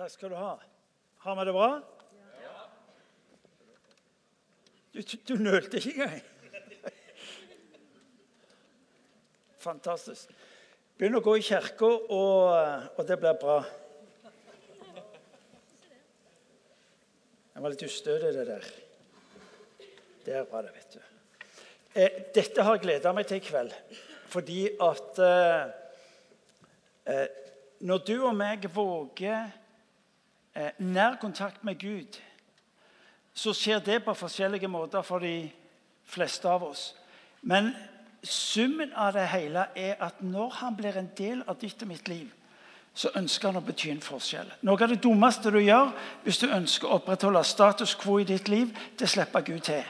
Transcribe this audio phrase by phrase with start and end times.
[0.00, 0.54] Takk skal du ha.
[1.18, 1.80] Har vi det bra?
[4.94, 6.22] Du, du, du nølte ikke engang.
[9.60, 10.32] Fantastisk.
[10.96, 13.58] Begynn å gå i kirka, og, og det blir bra.
[17.52, 18.72] Jeg var litt ustødig, det der.
[20.24, 21.00] Det er bra, det, vet du.
[21.92, 23.76] Eh, dette har jeg gleda meg til i kveld,
[24.32, 25.64] fordi at eh,
[27.04, 27.26] eh,
[27.84, 29.59] Når du og meg våger
[30.54, 32.20] eh, nær kontakt med Gud,
[33.34, 35.50] så skjer det på forskjellige måter for de
[36.04, 36.90] fleste av oss.
[37.42, 37.72] Men
[38.22, 42.08] summen av det hele er at når han blir en del av ditt og mitt
[42.08, 42.28] liv,
[42.94, 44.50] så ønsker han å bety en forskjell.
[44.66, 45.92] Noe av det dummeste du gjør
[46.24, 49.84] hvis du ønsker å opprettholde status quo i ditt liv, det slipper Gud til.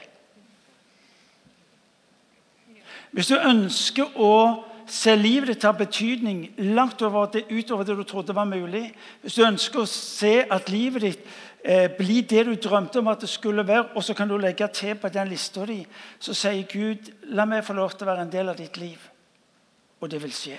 [3.10, 4.34] Hvis du ønsker å
[4.90, 6.42] se livet ditt ha betydning
[6.74, 8.90] langt over det, utover det du trodde var mulig,
[9.22, 11.28] hvis du ønsker å se at livet ditt
[11.62, 14.68] eh, blir det du drømte om at det skulle være, og så kan du legge
[14.74, 15.84] til på den lista di,
[16.18, 18.98] så sier Gud la meg få lov til å være en del av ditt liv.
[20.00, 20.58] Og det vil skje.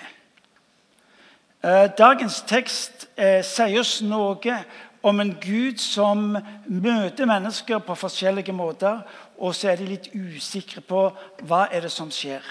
[1.61, 4.61] Eh, dagens tekst eh, sier oss noe
[5.01, 9.01] om en Gud som møter mennesker på forskjellige måter,
[9.41, 11.07] og så er de litt usikre på
[11.49, 12.45] hva er det som skjer.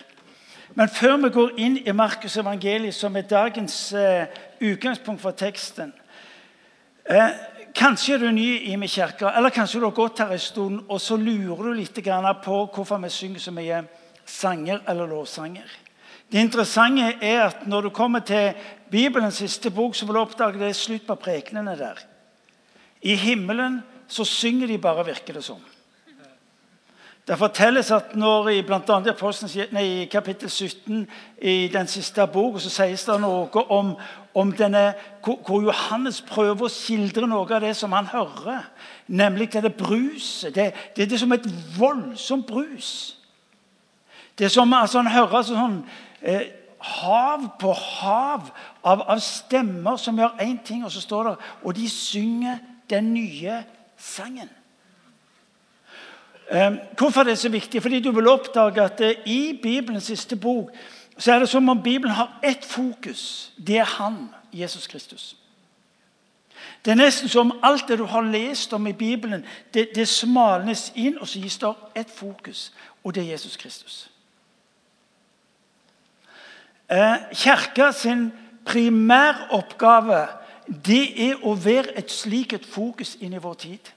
[0.75, 4.27] Men før vi går inn i Markus' evangeliet, som er dagens eh,
[4.61, 5.93] utgangspunkt for teksten
[7.11, 7.31] eh,
[7.75, 10.81] Kanskje er du ny i min kirke, eller kanskje du har gått her en stund
[10.89, 11.95] og så lurer du litt
[12.43, 13.85] på hvorfor vi synger så mye
[14.27, 15.71] sanger eller lovsanger.
[16.33, 18.55] Det interessante er at når du kommer til
[18.91, 21.99] Bibelens siste bok, så vil du oppdage det er slutt på prekenene der.
[23.03, 25.63] I himmelen så synger de bare, virker det som.
[27.31, 29.21] Det fortelles at når i, blant annet
[29.55, 31.05] i, i kapittel 17
[31.43, 33.93] i den siste boka så sies det noe om,
[34.35, 38.67] om denne, hvor, Johannes prøver å skildre noe av det som han hører.
[39.07, 40.51] Nemlig dette bruset.
[40.57, 41.47] Det, det er som et
[41.79, 42.91] voldsomt brus.
[44.35, 45.81] Det er som altså, Han hører altså sånn
[46.27, 46.49] eh,
[46.99, 48.51] hav på hav
[48.83, 52.59] av, av stemmer som gjør én ting, og så står det Og de synger
[52.91, 53.63] den nye
[53.95, 54.51] sangen.
[56.51, 57.83] Ehm, hvorfor er det så viktig?
[57.83, 60.71] Fordi du vil oppdage at eh, i Bibelens siste bok
[61.19, 63.53] så er det som om Bibelen har ett fokus.
[63.67, 65.37] Det er Han, Jesus Kristus.
[66.85, 69.45] Det er nesten som alt det du har lest om i Bibelen,
[69.75, 72.73] det, det smalnes inn, og så gis det ett fokus,
[73.05, 74.11] og det er Jesus Kristus.
[76.91, 78.33] Eh, kirka sin
[78.65, 80.27] primæroppgave
[80.85, 83.93] det er å være et slikt fokus inn i vår tid.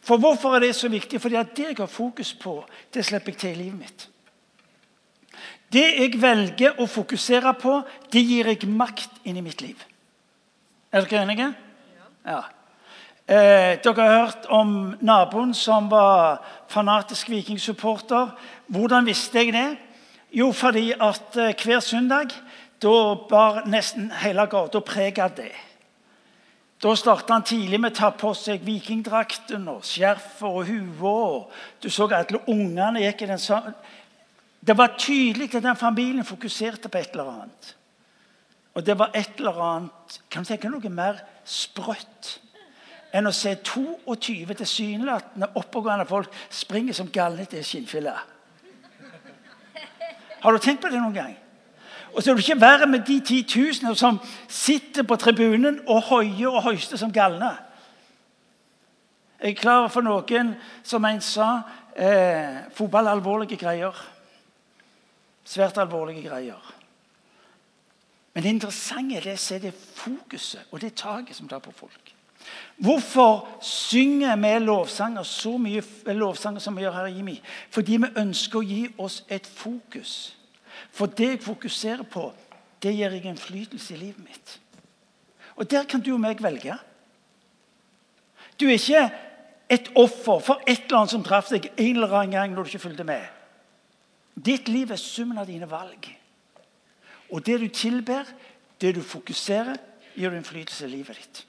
[0.00, 1.20] For hvorfor er det så viktig?
[1.20, 4.08] Fordi at det jeg har fokus på, det slipper jeg til i livet mitt.
[5.72, 7.76] Det jeg velger å fokusere på,
[8.12, 9.78] det gir jeg makt inn i mitt liv.
[10.90, 11.52] Er dere enige?
[12.26, 12.40] Ja.
[13.30, 18.32] Eh, dere har hørt om naboen som var fanatisk vikingsupporter.
[18.66, 19.68] Hvordan visste jeg det?
[20.34, 22.34] Jo, fordi at eh, hver søndag
[22.82, 25.52] da bar nesten hele gata preg av det.
[26.80, 31.16] Da starta han tidlig med å ta på seg vikingdrakten og skjerfet og hua.
[31.80, 33.74] Du så alle ungene gikk i den samme
[34.60, 37.74] Det var tydelig at den familien fokuserte på et eller annet.
[38.74, 42.38] Og det var et eller annet Kan du tenke noe mer sprøtt
[43.12, 48.12] enn å se 22 tilsynelatende oppegående folk springe som galne til skinnfille?
[50.40, 51.34] Har du tenkt på det noen gang?
[52.14, 56.48] Og så vil du ikke være med de titusener som sitter på tribunen og hoier
[56.48, 57.52] og hoister som galne.
[59.40, 60.54] Jeg er klar for noen,
[60.84, 61.62] som en sa
[61.96, 63.96] eh, Fotball er alvorlige greier.
[65.44, 66.74] Svært alvorlige greier.
[68.34, 71.72] Men det interessante er det, å se det fokuset og det taket som tar på
[71.74, 72.12] folk.
[72.80, 75.82] Hvorfor synger vi lovsanger så mye
[76.16, 77.38] lovsanger som vi gjør her i Jimmy?
[77.70, 80.36] Fordi vi ønsker å gi oss et fokus.
[80.92, 82.30] For det jeg fokuserer på,
[82.82, 84.54] det gir jeg innflytelse i livet mitt.
[85.56, 86.76] Og der kan du og meg velge.
[88.60, 89.10] Du er ikke
[89.70, 92.72] et offer for et eller annet som traff deg en eller annen gang når du
[92.72, 93.22] ikke fulgte med.
[94.34, 96.08] Ditt liv er summen av dine valg.
[97.30, 98.26] Og det du tilber,
[98.80, 99.76] det du fokuserer,
[100.16, 101.44] gir du innflytelse i livet ditt.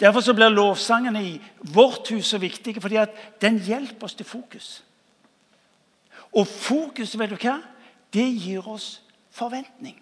[0.00, 1.34] Derfor så blir lovsangene i
[1.74, 3.02] vårt hus så viktig, fordi
[3.40, 4.68] den hjelper oss til fokus.
[6.34, 7.60] Og fokus, vet du hva?
[8.14, 9.02] Det gir oss
[9.34, 9.98] forventning.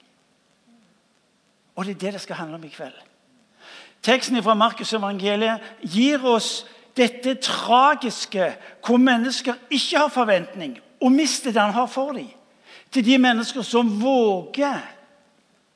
[1.77, 2.95] Og det er det det skal handle om i kveld.
[4.03, 6.67] Teksten fra Markus evangeliet gir oss
[6.97, 8.51] dette tragiske
[8.85, 12.29] hvor mennesker ikke har forventning og mister det han har for dem.
[12.93, 14.83] Til de mennesker som våger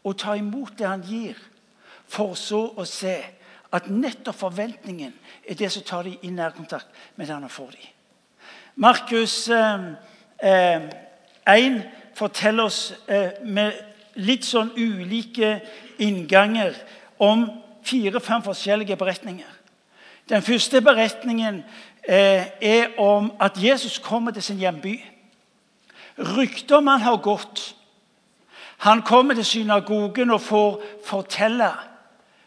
[0.04, 1.38] å ta imot det han gir,
[2.06, 3.16] for så å se
[3.74, 5.14] at nettopp forventningen
[5.48, 6.86] er det som tar dem i nærkontakt
[7.16, 7.88] med det han har for dem.
[8.76, 9.86] Markus eh,
[10.38, 10.90] eh,
[11.46, 11.80] 1
[12.16, 13.76] forteller oss eh, med
[14.16, 15.58] litt sånn ulike
[16.00, 16.76] innganger
[17.20, 17.46] om
[17.86, 19.52] fire-fem forskjellige beretninger.
[20.28, 21.60] Den første beretningen
[22.08, 24.96] eh, er om at Jesus kommer til sin hjemby.
[26.18, 27.74] Ryktet om han har gått.
[28.88, 31.70] Han kommer til synagogen og får fortelle,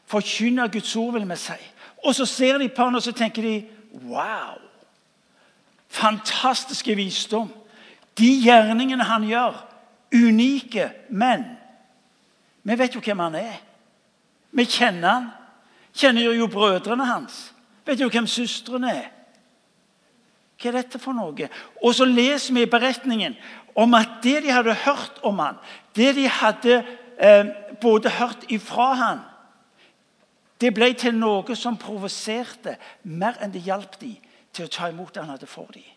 [0.10, 1.58] forkynne Guds ord, vil vi si.
[2.06, 3.60] Og så ser de på han og så tenker de,
[4.06, 4.60] Wow!
[5.90, 7.50] Fantastiske visdom.
[8.20, 9.56] De gjerningene han gjør,
[10.14, 10.90] unike.
[11.10, 11.46] Men
[12.64, 13.62] vi vet jo hvem han er.
[14.52, 15.30] Vi kjenner han.
[15.96, 17.50] Kjenner jo brødrene hans.
[17.86, 19.08] Vet jo hvem søstrene er.
[20.60, 21.48] Hva er dette for noe?
[21.80, 23.38] Og så leser vi i beretningen
[23.80, 25.60] om at det de hadde hørt om han,
[25.96, 26.82] det de hadde
[27.18, 27.52] eh,
[27.82, 29.22] både hørt ifra han,
[30.60, 32.76] det ble til noe som provoserte
[33.08, 34.18] mer enn det hjalp dem
[34.52, 35.88] til å ta imot det han hadde for dem.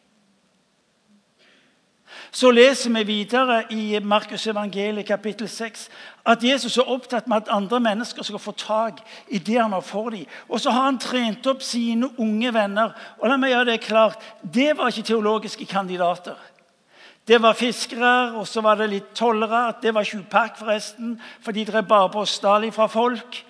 [2.31, 5.89] Så leser vi videre i Markus evangeliet kapittel 6
[6.27, 9.85] at Jesus er opptatt med at andre mennesker skal få tak i det han har
[9.85, 10.25] for dem.
[10.49, 12.95] Og så har han trent opp sine unge venner.
[13.19, 16.37] Og la meg gjøre Det klart, det var ikke teologiske kandidater.
[17.29, 19.75] Det var fiskere, og så var det litt tollere.
[19.83, 23.45] Det var tjuvpakk, forresten, for de drev bare på å stal fra folk.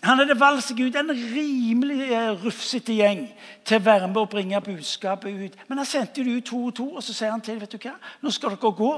[0.00, 3.26] Han hadde valgt seg ut en rimelig eh, rufsete gjeng
[3.68, 5.58] til å være med og bringe budskapet ut.
[5.68, 7.80] Men han sendte det ut to og to, og så sier han til vet du
[7.82, 8.92] hva, nå skal dere gå.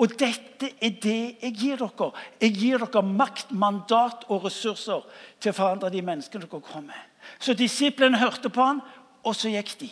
[0.00, 2.08] Og dette er det jeg gir dere.
[2.40, 5.04] Jeg gir dere makt, mandat og ressurser
[5.40, 7.04] til å forandre de menneskene dere kommer.
[7.38, 8.80] Så disiplene hørte på han,
[9.22, 9.90] og så gikk de.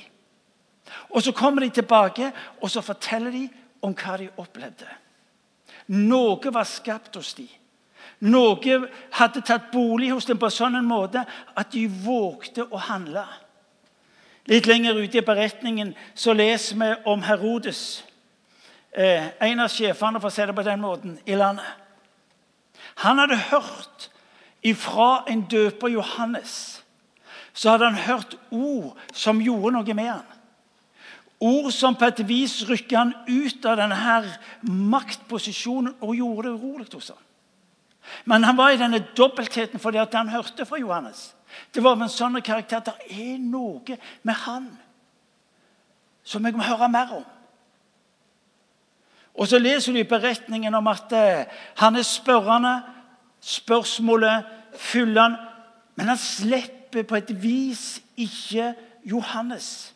[1.11, 3.49] Og Så kommer de tilbake og så forteller de
[3.83, 4.89] om hva de opplevde.
[5.87, 7.60] Noe var skapt hos dem.
[8.21, 8.81] Noe
[9.17, 11.23] hadde tatt bolig hos dem på sånn en måte
[11.57, 13.25] at de vågte å handle.
[14.51, 18.03] Litt lenger ute i beretningen så leser vi om Herodes.
[18.93, 21.65] Eh, en av sjefene for å si det på den måten, i landet.
[23.07, 24.11] Han hadde hørt
[24.67, 26.83] ifra en døper Johannes.
[27.53, 30.29] Så hadde han hørt ord som gjorde noe med han.
[31.41, 34.21] Ord som på et vis rykket han ut av denne
[34.67, 37.23] maktposisjonen og gjorde det urolig hos ham.
[38.25, 41.35] Men han var i denne dobbeltheten fordi han hørte fra Johannes.
[41.75, 44.71] Det var med en sånn karakter at det er noe med han
[46.23, 47.25] som jeg må høre mer om.
[49.35, 51.47] Og så leser du i beretningen om at eh,
[51.81, 52.75] han er spørrende.
[53.41, 54.45] Spørsmålet
[54.77, 55.37] fyller han,
[55.97, 58.75] men han slipper på et vis ikke
[59.09, 59.95] Johannes.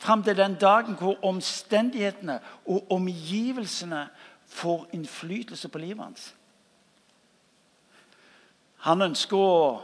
[0.00, 4.08] Fram til den dagen hvor omstendighetene og omgivelsene
[4.48, 6.34] får innflytelse på livet hans.
[8.86, 9.80] Han ønsker å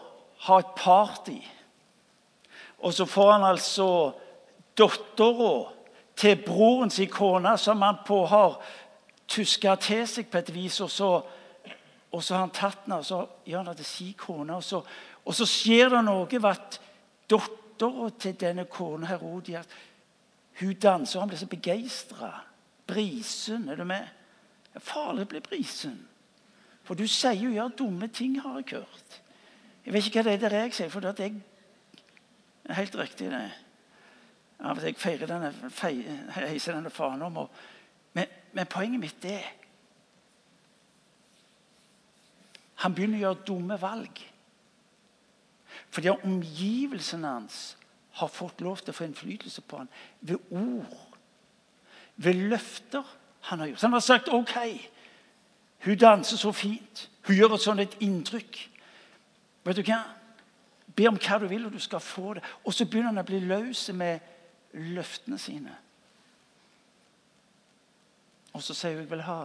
[0.47, 1.39] ha et party.
[2.85, 3.89] Og så får han altså
[4.79, 5.55] dattera
[6.17, 8.61] til broren sin kone, som han på har
[9.29, 10.81] tuska til seg på et vis.
[10.85, 11.11] Og så,
[12.13, 14.57] og så har han tatt henne og så gjør han det til sin kone.
[14.57, 14.83] Og så,
[15.25, 16.81] og så skjer det noe ved at
[17.29, 19.69] dattera til denne kona Herodias
[20.61, 22.31] hun danser, han blir så begeistra.
[22.87, 24.07] Brisen, er du med?
[24.73, 25.99] Det er farlig å bli brisen.
[26.87, 29.23] For du sier jo 'gjør dumme ting', har jeg hørt.
[29.87, 33.31] Jeg vet ikke hva det er der jeg sier, for det er helt riktig.
[33.31, 33.51] det.
[34.61, 35.53] Av og til feirer denne,
[36.33, 37.49] heiser denne fanen om.
[38.15, 39.53] Men, men, poenget mitt er
[42.77, 44.19] Han begynner å gjøre dumme valg.
[45.91, 47.77] Fordi omgivelsene hans
[48.21, 49.89] har fått lov til å få innflytelse på ham
[50.21, 51.17] ved ord,
[52.17, 53.17] ved løfter
[53.49, 53.81] han har gjort.
[53.81, 54.57] Så han har sagt OK.
[55.87, 57.11] Hun danser så fint.
[57.27, 58.59] Hun gjør et sånt et inntrykk.
[59.65, 60.01] Vet du hva?
[60.97, 62.43] Be om hva du vil, og du skal få det.
[62.65, 64.19] Og så begynner han å bli løs med
[64.75, 65.77] løftene sine.
[68.57, 69.39] Og så sier hun jeg vil ha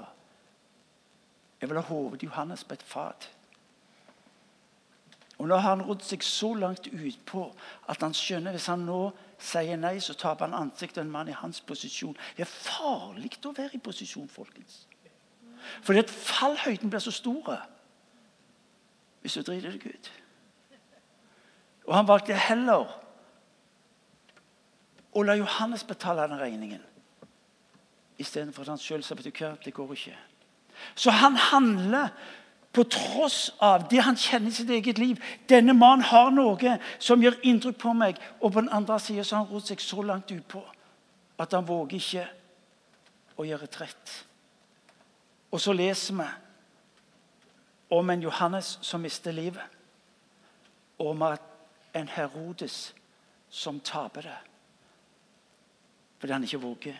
[1.61, 3.27] jeg vil ha hodet Johannes på et fat.
[5.37, 7.43] Og Nå har han rodd seg så langt utpå
[7.89, 11.29] at han skjønner hvis han nå sier nei, så taper han ansiktet av en mann
[11.29, 12.17] i hans posisjon.
[12.37, 14.87] Det er farlig å være i posisjon, folkens.
[15.81, 17.53] Fordi at fallhøyden blir så stor
[19.21, 20.11] hvis du driter deg ut.
[21.85, 22.89] Og han valgte heller
[25.11, 26.81] å la Johannes betale den regningen
[28.21, 29.33] istedenfor at han sjøl sa vet
[29.65, 30.17] det går ikke.
[30.95, 32.09] Så han handler
[32.71, 35.19] på tross av det han kjenner i sitt eget liv.
[35.49, 38.19] Denne mannen har noe som gjør inntrykk på meg.
[38.39, 40.61] Og på den andre sida har han rodd seg så langt utpå
[41.41, 42.27] at han våger ikke
[43.41, 44.13] å gjøre trett.
[45.51, 46.27] Og så leser vi
[47.91, 49.63] om en Johannes som mister livet.
[50.99, 51.21] om
[51.93, 52.93] en Herodes
[53.49, 54.37] som taper det
[56.21, 56.97] fordi han ikke våger.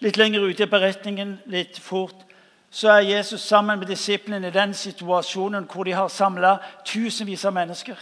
[0.00, 2.24] Litt lenger ute i beretningen, litt fort,
[2.70, 6.54] så er Jesus sammen med disiplene i den situasjonen hvor de har samla
[6.88, 7.98] tusenvis av mennesker.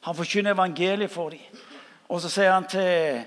[0.00, 1.62] Han forkynner evangeliet for dem.
[2.08, 3.22] Og så sier han til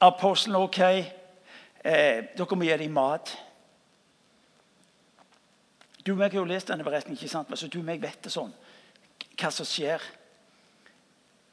[0.00, 3.34] apostlene ok, eh, dere må gi dem mat.
[6.10, 7.50] Du og jeg har jo lest denne beretningen, ikke sant?
[7.54, 8.50] Altså, du og meg vet det sånn,
[9.38, 10.02] hva som skjer.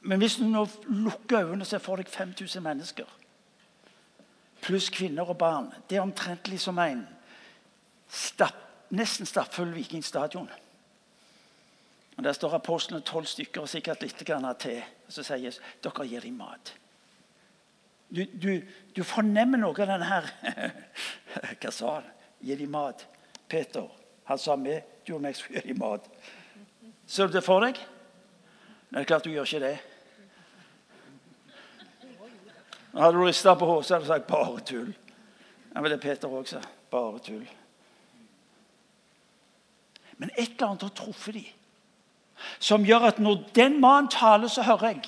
[0.09, 3.11] Men hvis du nå lukker øynene og ser for deg 5000 mennesker,
[4.65, 7.03] pluss kvinner og barn Det er omtrentlig som en
[8.09, 8.57] stapp,
[8.89, 10.49] nesten stappfull vikingstadion.
[12.17, 14.81] Og Der står apostlene tolv stykker og sikkert litt til.
[15.05, 16.73] Og så sier Jesus dere gir dem mat.
[18.09, 20.33] Du, du, du fornemmer noe av denne her
[21.61, 22.11] Hva sa han?
[22.41, 23.05] Gi dem mat.
[23.47, 23.85] Peter,
[24.27, 24.55] han sa
[25.07, 26.03] du og meg skulle i mat.
[27.07, 27.77] Ser du det for deg?
[28.89, 29.77] Det er klart du gjør ikke det.
[32.97, 34.93] Hadde du rista på hodet, du sagt 'bare tull'.
[35.75, 36.61] Ja, men det Peter Peter også.
[36.91, 37.47] Bare tull.
[40.17, 41.45] Men et eller annet har truffet dem,
[42.59, 45.01] som gjør at når den mannen taler, så hører jeg.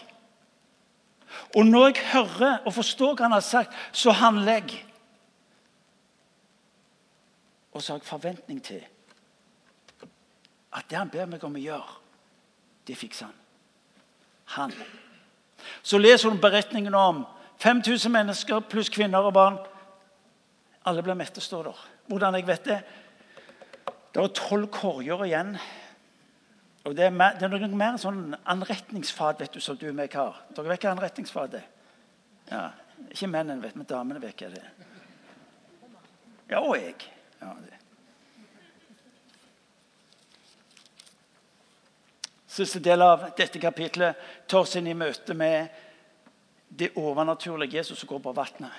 [1.56, 4.86] Og når jeg hører og forstår hva han har sagt, så handler jeg.
[7.72, 8.86] Og så har jeg forventning til
[10.74, 11.98] at det han ber meg om å gjøre,
[12.88, 13.36] det fikser han.
[14.56, 14.74] Han.
[15.84, 17.26] Så leser hun beretningen om
[17.62, 19.60] 5000 mennesker pluss kvinner og barn.
[20.88, 21.84] Alle ble mette, står der.
[22.10, 22.80] Hvordan jeg vet det?
[24.14, 25.58] Det er tolv korger igjen.
[26.88, 29.98] Og Det er, mer, det er noe mer sånn anretningsfat vet du, som du og
[29.98, 30.40] meg har.
[30.56, 31.66] Dere vet hva anretningsfat er?
[32.50, 32.70] Ja.
[33.12, 34.88] Ikke mennene vet, men damene vet hva det er.
[36.50, 36.96] Ja, og jeg.
[37.42, 37.78] Ja, det.
[42.60, 44.18] Siste del av dette kapitlet
[44.50, 45.70] tar oss inn i møte med
[46.70, 48.74] det overnaturlige Jesus som går på vannet.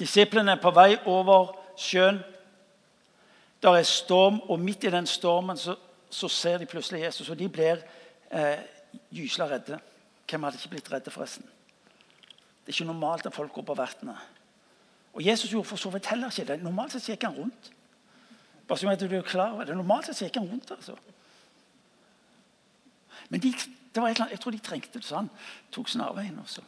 [0.00, 2.18] Disiplene er på vei over sjøen.
[3.62, 5.76] Der er storm, og midt i den stormen så,
[6.10, 7.78] så ser de plutselig Jesus, og de blir
[8.30, 8.58] eh,
[9.14, 9.78] gysla redde.
[10.26, 11.46] Hvem hadde ikke blitt redde, forresten?
[11.46, 14.28] Det er ikke normalt at folk går på vannet.
[15.14, 16.62] Og Jesus gjorde for så vidt heller ikke det.
[16.62, 17.70] Normalt sett gikk han rundt.
[18.66, 19.76] Bare så du er klar over det.
[19.78, 20.74] Normalt sett gikk han rundt.
[20.74, 20.98] altså.
[23.30, 23.54] Men de
[24.02, 25.30] annet, jeg tror de trengte det sånn.
[25.74, 26.64] Tok snarveien også.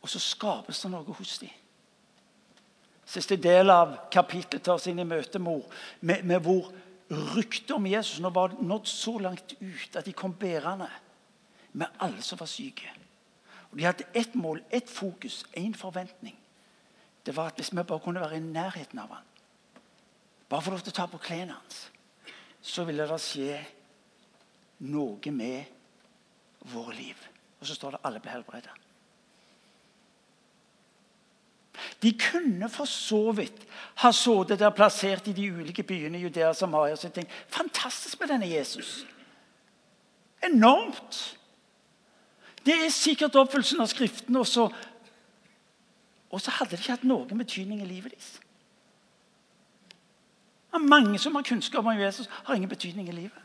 [0.00, 1.52] Og så skapes det noe hos dem.
[3.06, 5.66] Siste del av kapittelet tar oss inn i møte med,
[6.00, 6.72] med hvor
[7.36, 10.88] ryktet om Jesus nå var nådd så langt ut at de kom bærende
[11.76, 12.88] med alle som var syke.
[13.70, 16.34] Og De hadde ett mål, ett fokus, én forventning.
[17.26, 19.28] Det var at hvis vi bare kunne være i nærheten av ham,
[20.48, 21.86] bare få lov til å ta på klærne hans
[22.66, 23.60] så ville det skje
[24.90, 27.20] noe med våre liv.
[27.60, 28.74] Og så står det alle ble helbredet.
[32.02, 33.64] De kunne for så vidt
[34.02, 38.32] ha sittet der plassert i de ulike byene Judea og Samaria og tenkt fantastisk med
[38.32, 39.04] denne Jesus.
[40.44, 41.38] Enormt.
[42.66, 44.36] Det er sikkert oppfyllelsen av Skriften.
[44.36, 44.66] Og så,
[46.30, 48.34] og så hadde det ikke hatt noen betydning i livet deres.
[50.78, 53.42] Mange som har kunnskap om Jesus, har ingen betydning i livet.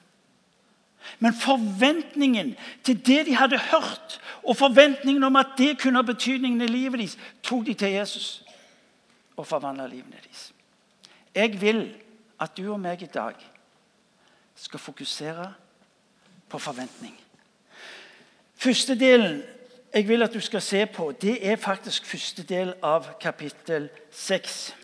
[1.20, 6.62] Men forventningen til det de hadde hørt, og forventningen om at det kunne ha betydning
[6.64, 8.44] i livet deres, tok de til Jesus
[9.38, 10.54] og forvandla livene deres.
[11.36, 11.94] Jeg vil
[12.42, 13.38] at du og meg i dag
[14.56, 15.54] skal fokusere
[16.50, 17.16] på forventning.
[18.56, 19.42] Første delen
[19.94, 24.76] jeg vil at du skal se på, det er faktisk første del av kapittel 6.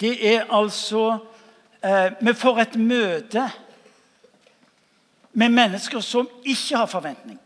[0.00, 1.18] Det er altså
[1.84, 3.50] eh, Vi får et møte
[5.32, 7.38] med mennesker som ikke har forventning.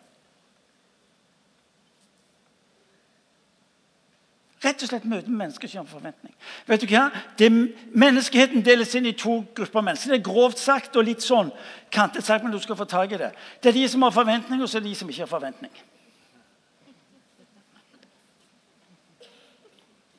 [4.61, 6.35] Rett og slett møte med mennesker som ikke har forventning.
[6.69, 7.07] Vet du hva?
[7.41, 7.49] Det,
[7.97, 10.13] menneskeheten deles inn i to grupper mennesker.
[10.13, 11.49] Det er grovt sagt og litt sånn
[11.91, 13.31] kantet sagt, men du skal få tak i det.
[13.63, 15.73] Det er de som har forventning, og så er det de som ikke har forventning.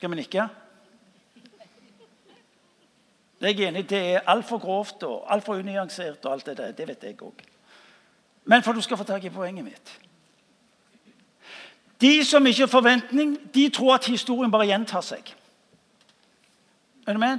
[0.01, 0.47] Skal vi nikke?
[3.41, 6.25] Jeg er enig, Det er altfor grovt og altfor unyansert.
[6.25, 7.33] og alt Det der, det vet jeg òg.
[8.45, 9.99] Men for du skal få tak i poenget mitt.
[12.01, 15.35] De som ikke har forventning, de tror at historien bare gjentar seg.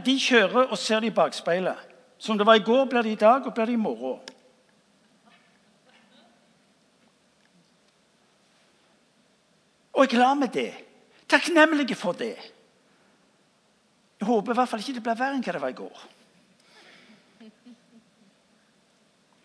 [0.06, 1.76] De kjører og ser det i bakspeilet.
[2.18, 4.20] Som det var i går, blir det i dag, og blir det i morgen.
[9.92, 10.74] Og jeg er glad med det.
[11.28, 12.51] Takknemlig for det.
[14.22, 16.02] Jeg håper i hvert fall ikke det blir verre enn hva det var i går.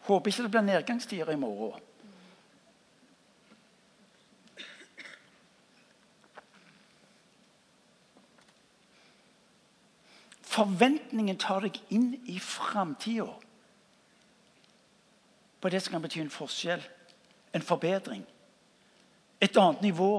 [0.05, 1.81] Håper ikke det blir nedgangstider i morgen.
[10.45, 13.33] Forventningen tar deg inn i framtida.
[15.57, 16.85] På det som kan bety en forskjell,
[17.57, 18.21] en forbedring.
[19.41, 20.13] Et annet nivå,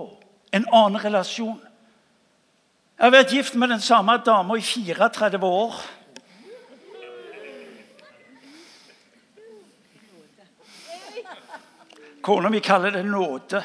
[0.50, 1.62] en annen relasjon.
[2.99, 5.75] Jeg har vært gift med den samme dama i 34 år.
[12.23, 13.61] Kona mi kaller det nåde.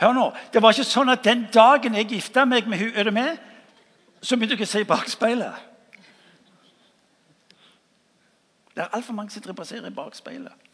[0.00, 3.06] Hør nå, Det var ikke sånn at den dagen jeg gifta meg med hun, er
[3.06, 3.38] det med?
[4.22, 5.54] Så begynte jeg å se i bakspeilet.
[8.74, 10.69] Det er altfor mange som driver og ser i bakspeilet.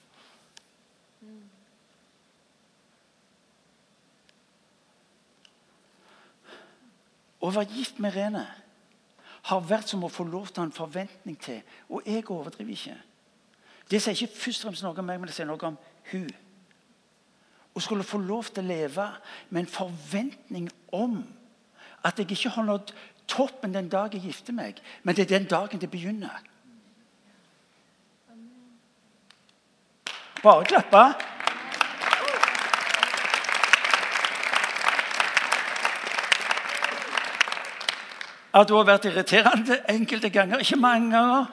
[7.46, 8.46] Å være gift med Rene
[9.46, 11.60] har vært som å få lov til å ha en forventning til.
[11.86, 12.96] Og jeg overdriver ikke.
[13.86, 15.76] Det sier ikke først og fremst noe om meg, men det sier noe om
[16.10, 16.26] hun.
[17.76, 19.06] Å skulle få lov til å leve
[19.50, 21.20] med en forventning om
[22.06, 22.90] at jeg ikke har nådd
[23.30, 26.42] toppen den dag jeg gifter meg, men det er den dagen det begynner.
[30.42, 31.35] Bare klappe.
[38.56, 41.46] At hun har vært irriterende enkelte ganger, ikke mange ganger.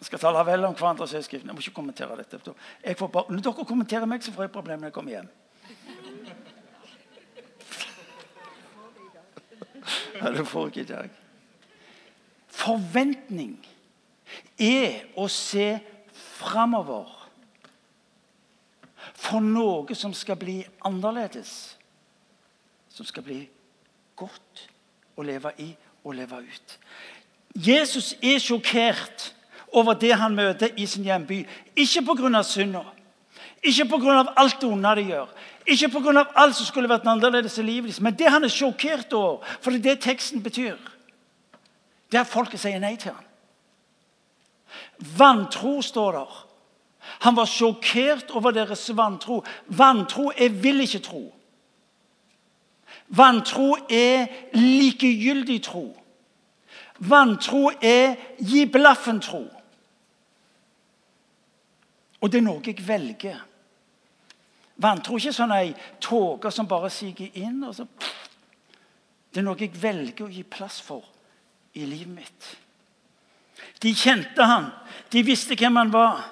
[0.00, 1.06] Jeg skal tale vel om hverandre.
[1.06, 2.38] så Jeg Jeg må ikke kommentere dette.
[3.06, 5.28] Bare, når dere kommenterer meg, så får jeg problemer når jeg kommer hjem.
[10.20, 11.10] Ja, det får jeg ikke i dag.
[12.48, 13.54] Forventning
[14.58, 15.78] er å se
[16.12, 17.19] framover
[19.30, 21.76] for noe som skal bli annerledes.
[22.90, 23.40] Som skal bli
[24.18, 24.66] godt
[25.16, 25.70] å leve i
[26.04, 26.78] og leve ut.
[27.54, 29.30] Jesus er sjokkert
[29.76, 31.44] over det han møter i sin hjemby.
[31.76, 32.42] Ikke pga.
[32.42, 32.84] synda,
[33.62, 34.32] ikke pga.
[34.36, 35.28] alt det onde de gjør,
[35.66, 36.24] ikke pga.
[36.34, 39.70] alt som skulle vært annerledes i livet deres, men det han er sjokkert over, for
[39.70, 40.76] det er det teksten betyr,
[42.10, 43.26] det er at folket sier nei til ham.
[44.98, 46.49] Vantro står der.
[47.18, 49.42] Han var sjokkert over deres vantro.
[49.66, 51.22] Vantro er vil ikke tro.
[53.08, 55.86] Vantro er likegyldig tro.
[56.98, 59.44] Vantro er gi blaffen-tro.
[62.20, 63.38] Og det er noe jeg velger.
[64.80, 65.70] Vantro er ikke sånn ei
[66.00, 67.62] tåke som bare siger inn.
[67.64, 67.86] og så...
[69.30, 71.06] Det er noe jeg velger å gi plass for
[71.78, 72.50] i livet mitt.
[73.80, 74.70] De kjente han.
[75.12, 76.24] De visste hvem han var.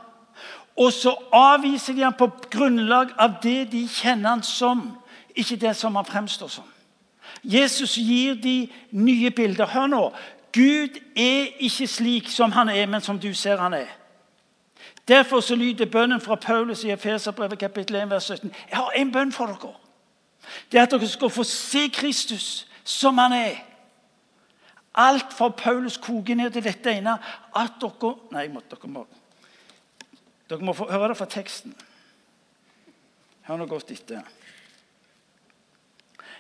[0.79, 4.83] Og så avviser de ham på grunnlag av det de kjenner han som,
[5.35, 6.67] ikke det som han fremstår som.
[7.43, 9.67] Jesus gir de nye bilder.
[9.67, 10.03] Hør nå.
[10.55, 13.91] Gud er ikke slik som han er, men som du ser han er.
[15.09, 18.53] Derfor så lyder bønnen fra Paulus i Efeserbrevet kapittel 1, vers 17.
[18.71, 19.75] Jeg har en bønn for dere.
[20.73, 23.57] Det er at dere skal få se Kristus som han er.
[24.95, 27.19] Alt fra Paulus koker ned til dette ene
[27.57, 29.07] at dere Nei, jeg måtte dere må
[30.49, 31.75] dere må få høre det fra teksten.
[33.49, 34.25] Hør nå godt etter.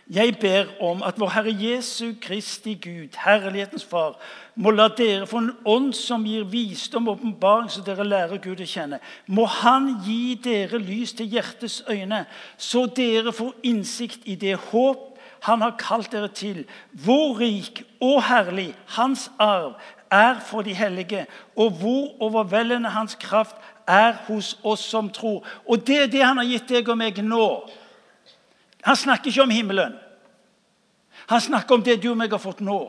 [0.08, 4.14] Jeg ber om at vår Herre Jesu Kristi Gud, Herlighetens Far,
[4.56, 8.62] må la dere få en ånd som gir visdom og åpenbaring, så dere lærer Gud
[8.64, 9.02] å kjenne.
[9.28, 12.22] Må Han gi dere lys til hjertets øyne,
[12.56, 15.04] så dere får innsikt i det håp
[15.46, 19.76] Han har kalt dere til, hvor rik og herlig Hans arv
[20.10, 23.54] er for de hellige, og hvor overveldende Hans kraft
[23.88, 25.46] er hos oss som tror.
[25.66, 27.46] Og det er det han har gitt deg og meg nå.
[28.86, 29.96] Han snakker ikke om himmelen.
[31.28, 32.80] Han snakker om det du og meg har fått nå.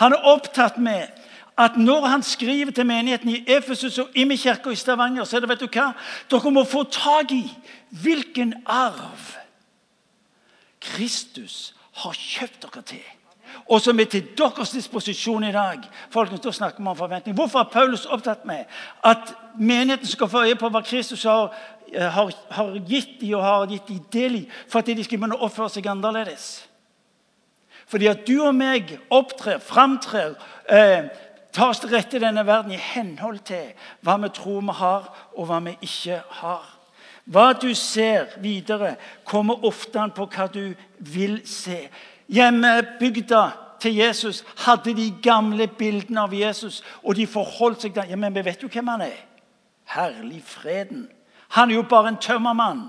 [0.00, 1.08] Han er opptatt med
[1.60, 5.44] at når han skriver til menigheten i Efesus og i kirka i Stavanger, så er
[5.44, 5.92] det vet du hva?
[6.30, 7.44] Dere må få tak i
[7.90, 9.36] hvilken arv
[10.80, 13.19] Kristus har kjøpt dere til
[13.68, 15.84] og som er til deres disposisjon i dag.
[16.10, 17.36] Folkens, da snakker vi om forventning.
[17.36, 18.64] Hvorfor er Paulus opptatt med
[19.04, 21.54] at menigheten skal få øye på hva Kristus har,
[21.92, 25.18] eh, har, har gitt dem og har gitt dem del i, for at de skal
[25.18, 26.66] begynne å oppføre seg annerledes?
[27.90, 30.36] Fordi at du og meg opptrer, framtrer,
[30.68, 31.10] eh,
[31.52, 33.72] tar oss til rette i denne verden i henhold til
[34.06, 36.68] hva vi tror vi har, og hva vi ikke har.
[37.30, 41.84] Hva du ser videre, kommer ofte an på hva du vil se.
[42.30, 43.42] Hjemmebygda
[43.80, 48.34] til Jesus hadde de gamle bildene av Jesus, og de forholdt seg til ja, Men
[48.34, 49.18] vi vet jo hvem han er.
[49.90, 51.08] Herlig freden.
[51.56, 52.84] Han er jo bare en tømmermann.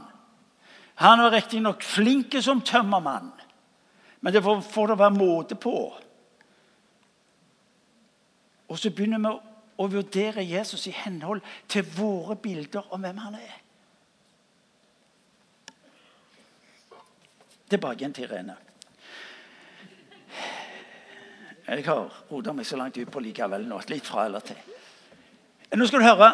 [1.02, 3.32] Han var riktignok flink som tømmermann.
[4.22, 5.78] Men det får det være måte på.
[8.70, 9.32] Og så begynner vi
[9.82, 13.56] å vurdere Jesus i henhold til våre bilder om hvem han er.
[17.72, 18.58] Tilbake igjen til Irene.
[21.72, 23.78] Jeg har rota meg så langt ut på likevel nå.
[23.88, 24.58] Litt fra eller til.
[25.80, 26.32] Nå skal du høre.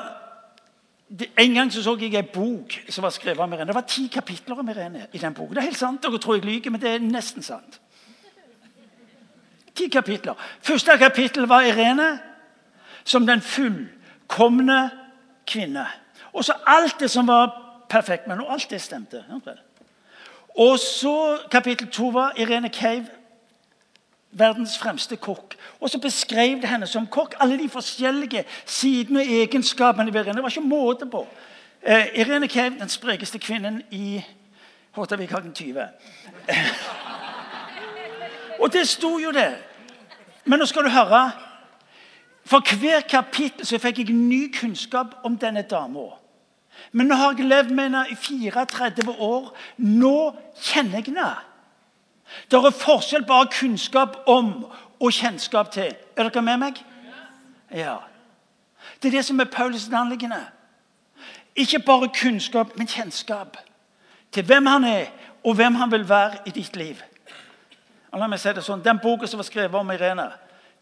[1.37, 3.67] En gang så, så jeg en bok som var skrevet av Irene.
[3.69, 5.53] Det var ti kapitler om Irene i den boken.
[5.55, 7.77] Det er helt sant, Dere tror jeg lyver, men det er nesten sant.
[9.77, 10.33] Ti kapitler.
[10.65, 12.09] Første kapittel var Irene
[13.05, 14.79] som den fullkomne
[15.47, 15.85] kvinne.
[16.33, 17.53] Og så alt det som var
[17.89, 18.49] perfekt med henne.
[18.51, 19.23] Alt det stemte.
[20.57, 23.05] Og så kapittel to var Irene Cave,
[24.31, 25.55] verdens fremste kokk.
[25.79, 27.33] Og så beskrev det henne som kokk.
[27.39, 30.35] Alle de forskjellige sidene og egenskapene ved Irene.
[30.35, 31.27] Det var ikke måte på.
[31.81, 34.23] Eh, Irene Kev, den sprekeste kvinnen i
[34.91, 35.79] Hortavikhagen 20.
[38.61, 39.55] og det sto jo det.
[40.45, 41.31] Men nå skal du høre.
[42.47, 46.07] For hver kapittel så fikk jeg ny kunnskap om denne dama.
[46.91, 49.51] Men nå har jeg levd med henne i 34 år.
[49.77, 50.15] Nå
[50.61, 51.33] kjenner jeg henne.
[52.51, 54.65] Det er forskjell ha kunnskap om
[54.99, 55.95] og kjennskap til.
[56.17, 56.79] Er dere med meg?
[57.71, 57.97] Ja.
[59.01, 60.45] Det er det som er Paulus' anliggende.
[61.55, 63.57] Ikke bare kunnskap, men kjennskap
[64.31, 65.05] til hvem han er,
[65.43, 67.01] og hvem han vil være i ditt liv.
[68.11, 70.31] Og la meg si det sånn, Den boka som var skrevet om Irene,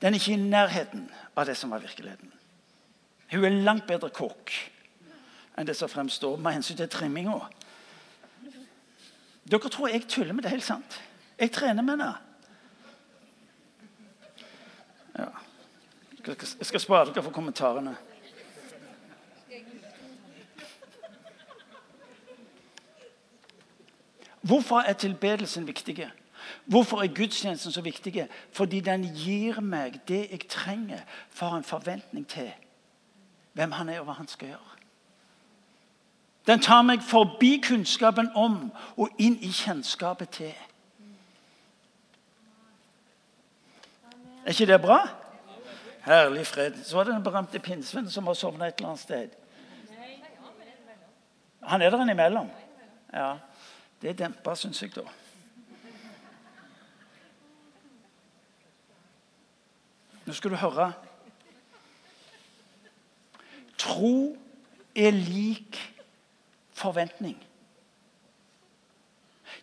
[0.01, 2.31] den er ikke i nærheten av det som var virkeligheten.
[3.31, 4.51] Hun er langt bedre kokk
[5.57, 7.39] enn det som fremstår med hensyn til trimminga.
[9.45, 10.51] Dere tror jeg tuller med det.
[10.51, 11.01] helt sant.
[11.39, 12.13] Jeg trener med henne.
[15.17, 15.25] Ja.
[16.27, 17.95] Jeg skal spare dere for kommentarene.
[24.41, 26.11] Hvorfor er tilbedelsen viktig?
[26.65, 28.27] Hvorfor er gudstjenesten så viktig?
[28.51, 32.51] Fordi den gir meg det jeg trenger for en forventning til
[33.53, 34.75] hvem han er, og hva han skal gjøre.
[36.47, 40.53] Den tar meg forbi kunnskapen om og inn i kjennskapet til.
[44.45, 45.07] Er ikke det bra?
[46.05, 46.83] Herlig fred.
[46.83, 49.29] Så var det den berømte pinnsvennen som har sovna et eller annet sted.
[51.63, 52.49] Han er der innimellom.
[53.13, 53.37] Ja,
[54.01, 55.01] Det dempa, syns jeg, da.
[60.25, 60.93] Nå skal du høre.
[63.77, 64.37] Tro
[64.95, 65.79] er lik
[66.73, 67.37] forventning.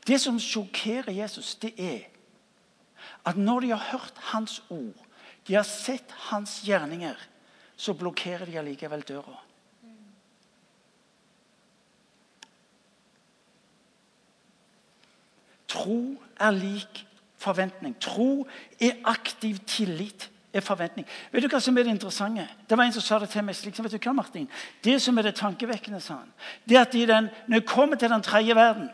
[0.07, 2.12] Det som sjokkerer Jesus, det er
[3.25, 5.07] at når de har hørt hans ord,
[5.46, 7.16] de har sett hans gjerninger,
[7.77, 9.38] så blokkerer de allikevel døra.
[15.72, 17.07] Tro er lik
[17.40, 17.96] forventning.
[18.01, 18.44] Tro
[18.81, 21.07] er aktiv tillit er forventning.
[21.33, 22.44] Vet du hva som er det interessante?
[22.68, 23.79] Det var En som sa det til meg slik.
[23.79, 24.48] vet du hva, Martin?
[24.85, 26.33] Det som er det tankevekkende, sa han,
[26.68, 28.90] det er at den, når jeg kommer til den tredje verden,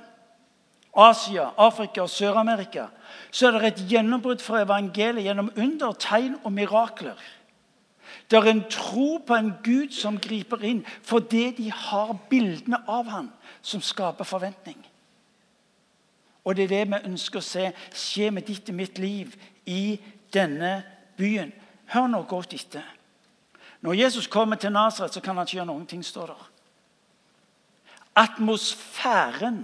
[0.97, 2.87] Asia, Afrika og Sør-Amerika,
[3.31, 7.19] så er det et gjennombrudd for evangeliet gjennom under, tegn og mirakler.
[8.31, 13.09] Det er en tro på en Gud som griper inn fordi de har bildene av
[13.09, 13.31] ham
[13.63, 14.79] som skaper forventning.
[16.45, 19.35] Og det er det vi ønsker å se skje med ditt og mitt liv
[19.69, 19.99] i
[20.33, 20.79] denne
[21.17, 21.53] byen.
[21.93, 22.85] Hør nå godt etter.
[23.85, 26.47] Når Jesus kommer til Nasaret, så kan han ikke gjøre noen ting, står der.
[28.19, 29.61] Atmosfæren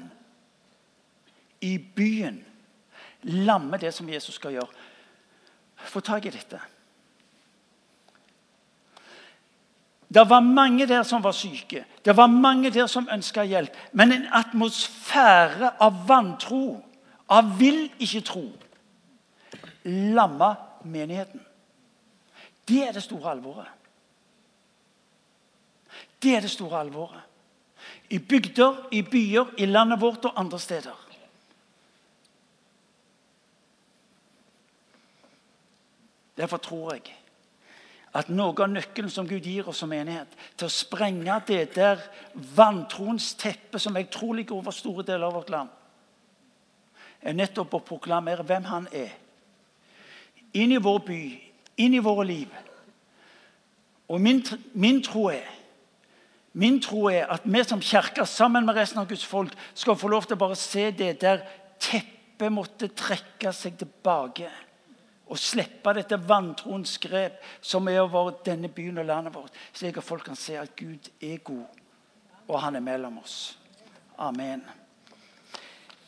[1.65, 2.43] i byen
[3.23, 4.69] lammer det som Jesus skal gjøre.
[5.89, 6.61] Få tak i dette.
[10.15, 11.85] Det var mange der som var syke.
[12.05, 13.73] Det var mange der som ønska hjelp.
[13.93, 16.85] Men en atmosfære av vantro,
[17.29, 18.45] av vil ikke tro,
[19.85, 21.41] lamma menigheten.
[22.69, 23.69] Det er det store alvoret.
[26.23, 27.21] Det er det store alvoret.
[28.11, 31.04] I bygder, i byer, i landet vårt og andre steder.
[36.37, 37.15] Derfor tror jeg
[38.15, 42.03] at noe av nøkkelen som Gud gir oss som menighet, til å sprenge det der
[42.55, 45.73] vantroens teppe som jeg tror ligger over store deler av vårt land,
[47.25, 49.11] er nettopp å proklamere hvem Han er
[50.55, 51.23] inn i vår by,
[51.83, 52.51] inn i våre liv.
[54.07, 54.45] Og min,
[54.75, 55.51] min, tro er
[56.55, 60.07] Min tro er at vi som kirke sammen med resten av Guds folk skal få
[60.13, 61.41] lov til å bare se det der
[61.83, 64.53] teppet måtte trekke seg tilbake.
[65.27, 69.55] Og slippe dette vantroens grep som er over denne byen og landet vårt.
[69.73, 71.65] Slik at folk kan se at Gud er god,
[72.49, 73.59] og han er mellom oss.
[74.19, 74.63] Amen.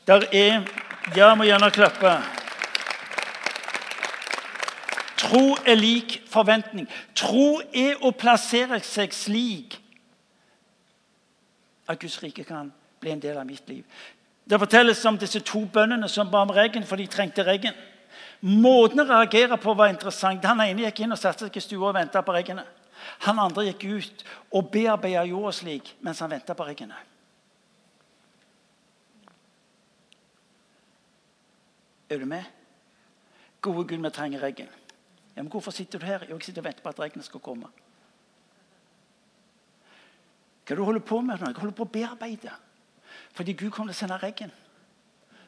[0.06, 0.66] Der er
[1.16, 2.10] Ja, må gjerne klappe.
[5.16, 6.88] Tro er lik forventning.
[7.14, 9.78] Tro er å plassere seg slik
[11.86, 13.84] at Guds rike kan bli en del av mitt liv.
[14.46, 17.74] Det fortelles om disse to bøndene som ba om regn, for de trengte regn.
[18.46, 20.44] Måten å reagere på var interessant.
[20.46, 22.62] Han ene gikk inn og satte seg i stua og venta på reggene.
[23.26, 26.98] Han andre gikk ut og bearbeida jorda slik mens han venta på reggene.
[32.06, 32.44] Er du med?
[33.60, 34.68] Gode Gud, vi trenger regn.
[35.34, 36.22] Ja, men hvorfor sitter du her?
[36.28, 37.68] Jo, jeg sitter og venter på at regnet skal komme.
[40.62, 41.50] Hva er det du holder på med nå?
[41.50, 42.54] Jeg holder på å bearbeide.
[43.34, 44.54] Fordi Gud kommer til å sende regn.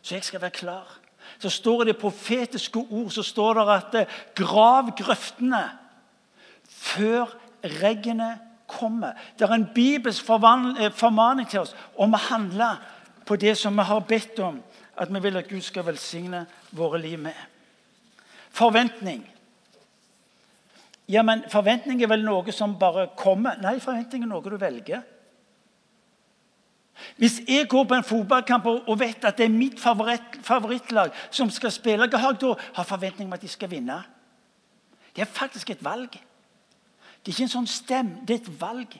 [0.03, 0.99] Så jeg skal være klar.
[1.39, 5.63] Så står det i profetiske ord så står det at eh, grav grøftene
[6.69, 7.35] før
[7.81, 9.17] regnet kommer.
[9.39, 12.75] Det er en bibelsk eh, formaning til oss om å handle
[13.29, 14.61] på det som vi har bedt om
[14.99, 17.37] at vi vil at Gud skal velsigne våre liv med.
[18.51, 19.23] Forventning.
[21.09, 23.57] Ja, men Forventning er vel noe som bare kommer?
[23.63, 25.05] Nei, forventning er noe du velger.
[27.17, 31.51] Hvis jeg går på en fotballkamp og vet at det er mitt favoritt, favorittlag som
[31.51, 32.55] skal spille, hva har jeg da?
[32.75, 33.99] Har forventning om at de skal vinne?
[35.15, 36.11] Det er faktisk et valg.
[36.11, 38.99] Det er ikke en sånn stem, det er et valg.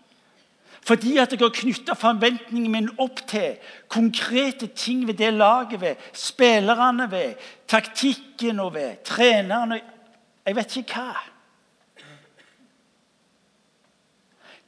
[0.87, 3.59] Fordi at jeg har knytta forventningen min opp til
[3.91, 7.35] konkrete ting ved det laget, ved spillerne, ved
[7.69, 9.81] taktikken og ved trenerne
[10.47, 11.25] Jeg vet ikke hva.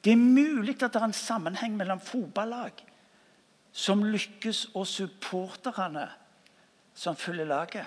[0.04, 2.84] Det er mulig at det er en sammenheng mellom fotballag
[3.72, 6.08] som lykkes, og supporterne
[6.94, 7.86] som følger laget.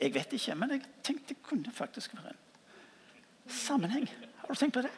[0.00, 2.42] Jeg vet ikke, men jeg tenkte det kunne faktisk være en
[3.50, 4.08] sammenheng.
[4.36, 4.92] Har du tenkt på det?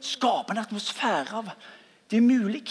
[0.00, 1.50] Skape en atmosfære av
[2.10, 2.62] det er mulig.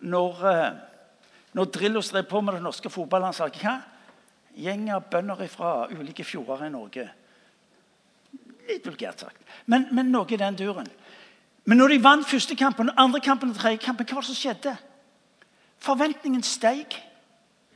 [0.00, 0.76] Når, eh,
[1.52, 3.74] når Drillos drev på med det norske fotballandslaget hva?
[4.56, 7.10] Gjeng av bønder fra ulike fjorder i Norge.
[8.70, 9.40] Litt vulgært sagt.
[9.66, 10.88] Men, men, noe i den duren.
[11.66, 14.38] Men når de vant første kampen, andre kampen og tredje kampen, hva var det som
[14.38, 14.76] skjedde?
[15.82, 16.94] Forventningen steg.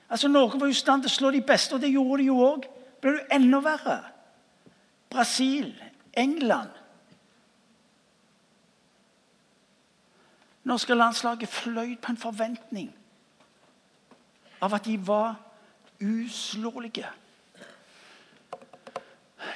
[0.09, 2.38] Altså, Norge var i stand til å slå de beste, og det gjorde de jo
[2.46, 2.68] òg.
[3.02, 3.98] Ble det enda verre?
[5.11, 5.74] Brasil,
[6.14, 6.72] England
[10.64, 12.88] Norske landslaget fløy på en forventning
[14.64, 15.35] av at de var
[16.00, 17.09] uslåelige.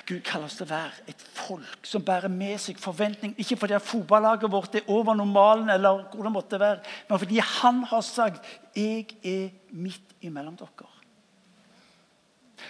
[0.06, 3.34] Gud kaller oss til å være et folk som bærer med seg forventning.
[3.38, 7.84] Ikke fordi fotballaget vårt er over normalen, eller hvor det måtte være, men fordi han
[7.84, 8.46] har sagt
[8.76, 10.94] 'Jeg er midt imellom dere'.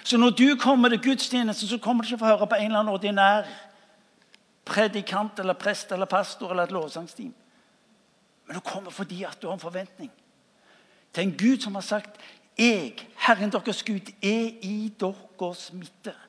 [0.04, 2.64] Så når du kommer til gudstjeneste, så kommer du ikke for å høre på en
[2.64, 3.44] eller annen ordinær
[4.64, 7.35] predikant eller prest eller pastor eller et lovsangsteam.
[8.46, 10.11] Men du kommer fordi at du har en forventning
[11.14, 12.20] til en Gud som har sagt
[12.59, 16.28] 'Jeg, Herren deres Gud, er i deres midte'.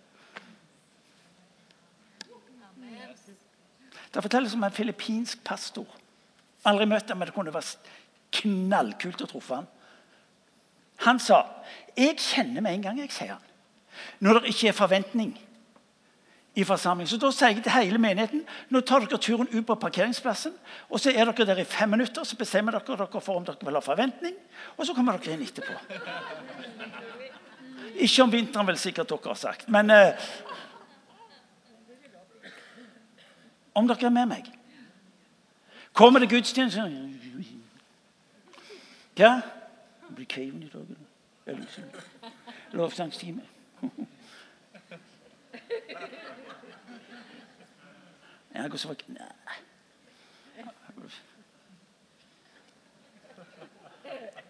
[4.14, 5.86] Det fortelles om en filippinsk pastor.
[6.66, 7.92] Aldri møtt ham, men det kunne vært
[8.40, 9.68] knallkult å treffe ham.
[11.06, 11.46] Han sa
[11.98, 13.46] 'Jeg kjenner med en gang', jeg, sier han.
[14.20, 15.38] Når det ikke er forventning
[16.56, 17.08] i forsamling.
[17.08, 18.44] Så da sier jeg til hele menigheten
[18.74, 20.54] nå tar dere turen ut på parkeringsplassen.
[20.90, 23.58] og Så er dere der i fem minutter, så bestemmer dere dere for om dere
[23.62, 24.36] vil ha forventning.
[24.78, 25.74] Og så kommer dere inn etterpå.
[28.00, 29.70] Ikke om vinteren, vel sikkert dere har sagt.
[29.70, 30.30] Men eh,
[33.74, 34.52] om dere er med meg.
[35.94, 36.82] Kommer det gudstjeneste
[39.20, 39.42] Hva?
[40.08, 40.88] Det blir caven i dag.
[42.72, 43.42] Lovsangstime.
[48.54, 48.96] Jeg går så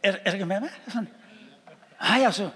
[0.03, 0.75] er, er dere med meg?
[0.87, 1.07] Sånn.
[1.99, 2.49] Nei, altså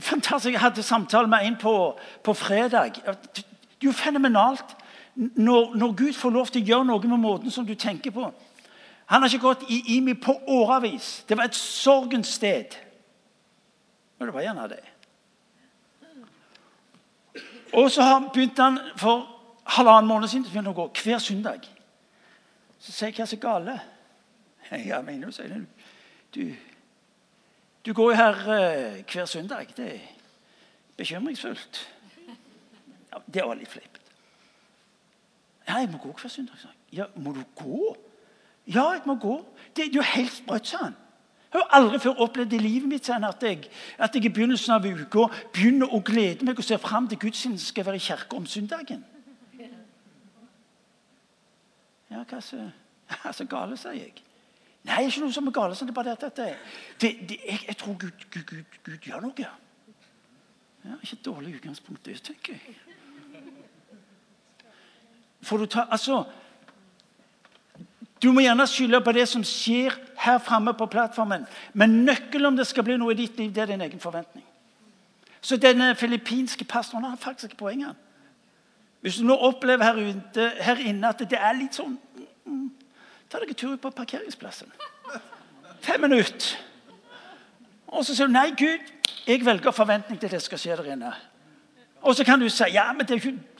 [0.00, 0.52] Fantastisk.
[0.52, 1.72] Jeg hadde samtale med en på,
[2.24, 2.96] på fredag.
[3.04, 4.76] Det er jo fenomenalt
[5.14, 8.30] når, når, Gud får lov til å gjøre noe med måten som du tenker på.
[9.10, 11.24] Han har ikke gått i IMI på årevis.
[11.28, 12.76] Det var et sorgens sted.
[14.18, 14.80] Men det var gjerne det.
[17.72, 19.26] Og så begynte han for
[19.76, 21.66] halvannen måned siden å gå hver søndag.
[22.80, 23.86] Så sier jeg hva er galt.
[24.70, 25.64] Jeg mener du, sier
[26.34, 26.44] du,
[27.86, 29.74] du går jo her uh, hver søndag.
[29.76, 30.04] Det er
[30.96, 31.86] bekymringsfullt.
[33.10, 33.89] Ja, det var litt fleipete.
[35.70, 36.54] Ja, jeg må gå hver søndag.
[36.92, 37.96] Ja, må du gå?
[38.66, 39.36] Ja, jeg må gå.
[39.76, 40.96] Det, er jo helt sprøtt, sa han.
[41.52, 44.74] Jeg har aldri før opplevd i livet mitt sånn at jeg, at jeg i begynnelsen
[44.74, 48.38] av uka begynner å glede meg og ser fram til gudstjenesten skal være i kirka
[48.38, 49.04] om søndagen.
[52.10, 52.64] Ja, hva så,
[53.38, 54.22] så gale, sier jeg.
[54.90, 55.78] Nei, ikke noe som er galt.
[55.78, 56.52] Det er bare det, det,
[57.02, 59.50] det, det jeg, jeg, tror Gud, Gud, Gud, Gud gjør noe.
[60.84, 62.78] Ja, ikke et dårlig utgangspunkt, det, tenker jeg.
[65.42, 66.24] Får du ta Altså
[68.22, 72.56] Du må gjerne skylde på det som skjer her framme på plattformen, men nøkkelen om
[72.56, 74.44] det skal bli noe i ditt liv, det er din egen forventning.
[75.40, 77.86] Så denne filippinske pastoren har faktisk ikke poeng.
[79.00, 81.96] Hvis du nå opplever her, ute, her inne at det er litt sånn
[82.44, 82.68] mm,
[83.30, 84.68] Ta deg en tur på parkeringsplassen.
[85.80, 86.58] Fem minutter.
[87.86, 88.88] Og så sier du nei, Gud,
[89.26, 91.12] jeg velger forventning til det skal skje der inne.
[92.02, 93.59] Og så kan du si ja, men det er ikke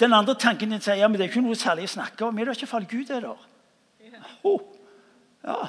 [0.00, 2.38] Den andre tanken din sier ja, men det er ikke noe særlig å snakke om.
[2.38, 3.46] Er det ikke for Gud er der?
[5.44, 5.60] Ja.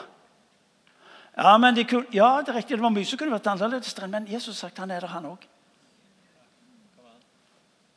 [1.39, 3.95] Ja, men det, kunne, ja, det er riktig, det var mye som kunne vært annerledes,
[4.11, 5.45] men Jesus har sagt han er der, han òg.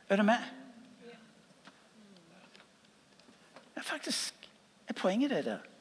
[0.09, 0.39] Er du med?
[3.75, 4.47] Ja, faktisk
[4.87, 5.72] er poenget det der.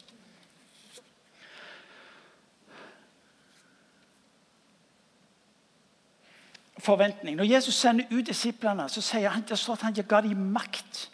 [6.82, 7.36] Forventning.
[7.36, 11.08] Når Jesus sender ut disiplene, så sier han, det står at han ga dem makt.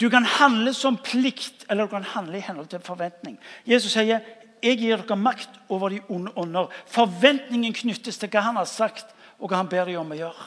[0.00, 3.38] Du kan handle som plikt, eller du kan handle i henhold til forventning.
[3.66, 4.20] Jesus sier,
[4.62, 6.70] 'Jeg gir dere makt over de onde ånder'.
[6.86, 9.06] Forventningen knyttes til hva han har sagt,
[9.38, 10.46] og hva han ber dem om å gjøre.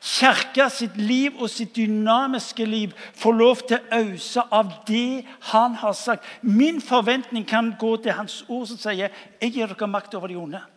[0.00, 5.74] Kirka sitt liv og sitt dynamiske liv får lov til å ause av det han
[5.74, 6.24] har sagt.
[6.42, 10.34] Min forventning kan gå til hans ord som sier 'Jeg gir dere makt over de
[10.34, 10.73] onde'.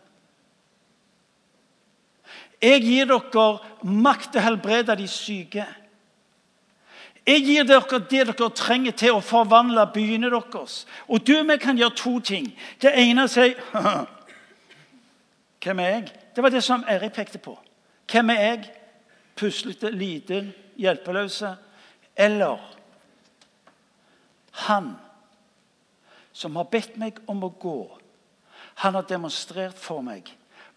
[2.62, 5.66] Jeg gir dere makt til å helbrede de syke.
[7.28, 10.86] Jeg gir dere det dere trenger til å forvandle byene deres.
[11.06, 12.50] Og du og vi kan gjøre to ting.
[12.80, 13.54] Det ene er å si
[15.62, 16.04] Hvem er jeg?
[16.34, 17.56] Det var det som Erik pekte på.
[18.08, 18.68] Hvem er jeg?
[19.36, 21.56] Puslete, liten, hjelpeløse.
[22.16, 22.58] Eller
[24.66, 24.96] Han
[26.32, 27.98] som har bedt meg om å gå.
[28.82, 30.30] Han har demonstrert for meg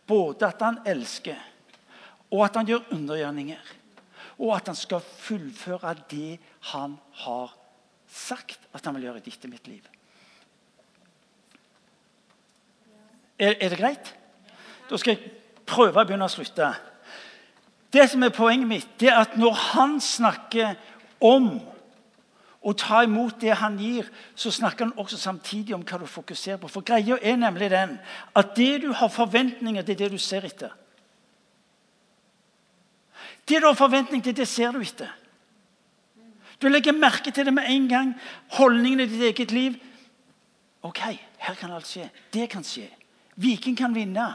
[0.10, 1.38] både at han elsker
[2.32, 3.72] og at han gjør undergjerninger.
[4.42, 6.40] Og at han skal fullføre det
[6.72, 7.58] han har
[8.12, 9.84] sagt at han vil gjøre i ditt og mitt liv.
[13.42, 14.16] Er, er, det greit?
[14.90, 15.32] Da skal jeg
[15.66, 16.70] prøve å begynne å slutte.
[17.92, 20.76] Det som er Poenget mitt det er at når han snakker
[21.22, 21.56] om
[22.62, 24.06] å ta imot det han gir,
[24.38, 26.70] så snakker han også samtidig om hva du fokuserer på.
[26.70, 27.98] For greia er nemlig den
[28.38, 30.76] at det du har forventninger, det er det du ser etter.
[33.48, 35.10] Det du har forventning til, det ser du ikke.
[36.62, 38.14] Du legger merke til det med en gang.
[38.58, 39.76] Holdningen i ditt eget liv.
[40.82, 41.00] OK,
[41.38, 42.10] her kan alt skje.
[42.34, 42.88] Det kan skje.
[43.36, 44.28] Viking kan vinne.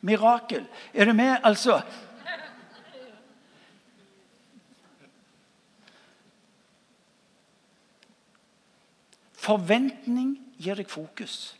[0.00, 0.66] Mirakel.
[0.94, 1.38] Er du med?
[1.42, 1.80] Altså
[9.42, 11.56] Forventning gir deg fokus.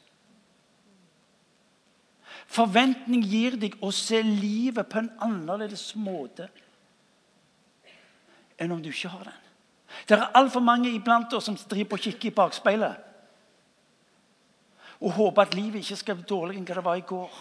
[2.47, 6.47] Forventning gir deg å se livet på en annerledes måte
[8.63, 9.39] enn om du ikke har den.
[10.09, 13.09] Det er altfor mange iblant oss som driver og kikker i bakspeilet
[15.03, 17.39] og håper at livet ikke skal bli dårligere enn hva det var i går.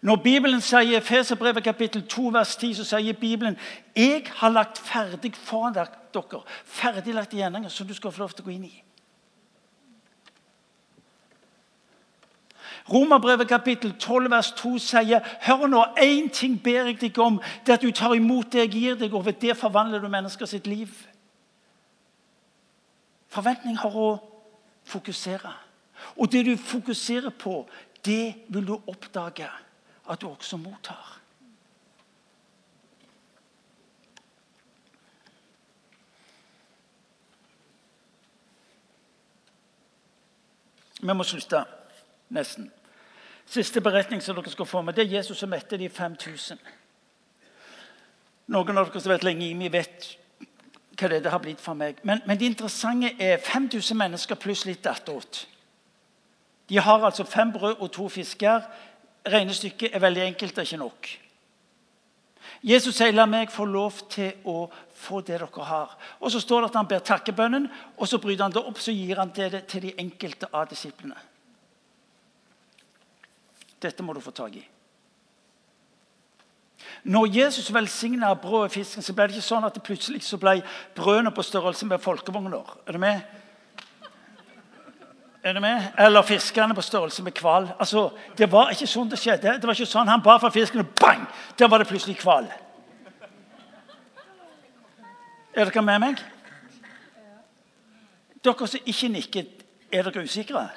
[0.00, 3.56] Når Bibelen sier i Efeserbrevet kapittel 2 vers 10, så sier Bibelen
[3.96, 8.50] jeg har lagt ferdig foran dere ferdiglagte gjerninger som du skal få lov til å
[8.50, 8.76] gå inn i.
[12.92, 17.40] Romerbrevet kapittel 12 vers 2 sier hør nå, én ting ber jeg deg om.
[17.66, 20.48] Det at du tar imot det jeg gir deg, og ved det forvandler du mennesker
[20.48, 20.88] sitt liv.
[23.28, 24.10] Forventning har å
[24.88, 25.52] fokusere.
[26.16, 27.66] Og det du fokuserer på,
[28.04, 29.50] det vil du oppdage
[30.08, 31.18] at du også mottar.
[41.00, 41.62] Vi må slutte
[42.34, 42.72] nesten.
[43.48, 46.58] Siste beretning som dere skal få med, det er Jesus som mette de 5000.
[48.52, 50.08] Noen av dere som har vært lenge i meg, vet
[50.98, 52.02] hva det har blitt for meg.
[52.02, 55.46] Men, men det interessante er 5000 mennesker pluss litt attåt.
[56.68, 58.66] De har altså fem brød og to fisker.
[59.28, 61.08] Regnestykket er veldig enkelt, det er ikke nok.
[62.62, 66.60] Jesus sier, 'La meg få lov til å få det dere har.' Og Så står
[66.60, 69.66] det at han ber takkebønnen, og så bryter han det opp så gir han det
[69.66, 71.14] til de enkelte av disiplene.
[73.82, 74.64] Dette må du få tak i.
[77.04, 80.38] Når Jesus velsigna brød og fisken, så ble det ikke sånn at det plutselig så
[80.38, 80.60] ble
[80.96, 82.74] brødene på størrelse med folkevogner.
[82.86, 83.20] Er du med?
[85.42, 85.82] Er du med?
[85.98, 87.70] Eller fiskene på størrelse med hval.
[87.78, 88.08] Altså,
[88.38, 89.58] det var ikke sånn det skjedde.
[89.58, 91.26] Det var ikke sånn Han ba for fisken, og bang!
[91.58, 92.50] Der var det plutselig hval.
[95.54, 96.20] Er dere med meg?
[98.44, 99.48] Dere som ikke nikker,
[99.92, 100.68] er dere usikre?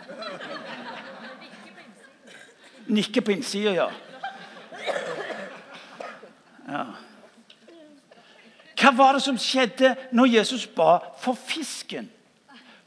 [2.92, 3.88] Nikker på innsida, ja.
[6.68, 6.84] ja.
[8.82, 12.10] Hva var det som skjedde når Jesus ba for fisken?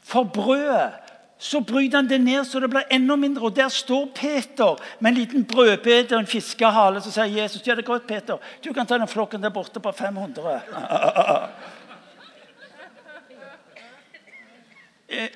[0.05, 1.01] For brødet?
[1.37, 3.43] Så bryter han det ned så det blir enda mindre.
[3.49, 7.01] Og der står Peter med en liten brødbete og en fiskehale.
[7.01, 8.37] Så sier Jesus ja, det er godt, Peter.
[8.63, 10.61] Du kan ta den flokken der borte på 500.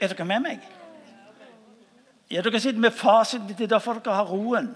[0.02, 0.79] Er dere med meg?
[2.30, 3.48] Ja, Dere sitter med fasiten.
[3.50, 4.76] Det er derfor dere har roen.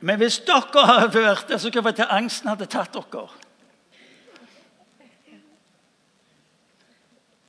[0.00, 3.26] Men hvis dere hadde vært der, så kunne det være til angsten hadde tatt dere.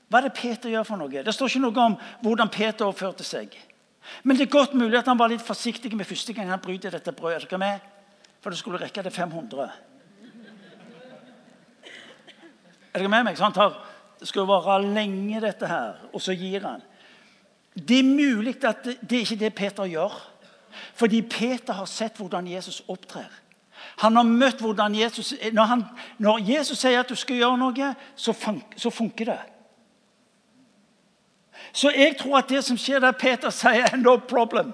[0.10, 1.22] Hva er det Peter gjør for noe?
[1.22, 3.54] Det står ikke noe om hvordan Peter oppførte seg.
[4.24, 6.96] Men det er godt mulig at han var litt forsiktig med første gang han bryter
[6.96, 7.44] dette brødet.
[7.44, 7.86] Er dere med?
[8.42, 9.70] For det skulle rekke til 500.
[12.90, 13.38] Er dere med meg?
[13.38, 13.78] Så han tar,
[14.18, 16.02] det skal vare lenge, dette her.
[16.10, 16.82] Og så gir han.
[17.76, 20.16] Det er mulig at det, ikke er det Peter gjør.
[20.94, 23.30] Fordi Peter har sett hvordan Jesus opptrer.
[24.00, 25.84] Han har møtt hvordan Jesus Når, han,
[26.18, 29.40] når Jesus sier at du skal gjøre noe, så, fun, så funker det.
[31.74, 34.74] Så jeg tror at det som skjer der Peter sier 'no problem'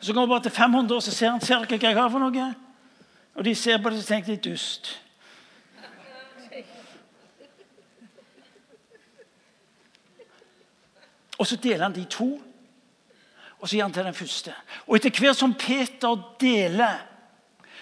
[0.00, 2.08] Så går han bare til 500 og så ser han ser dere hva jeg har
[2.08, 2.54] for noe.
[3.34, 5.00] Og de ser på det og tenker de er dust.
[11.40, 12.34] Og så deler han de to,
[13.60, 14.52] og så gir han til den første.
[14.86, 17.00] Og etter hvert som Peter deler,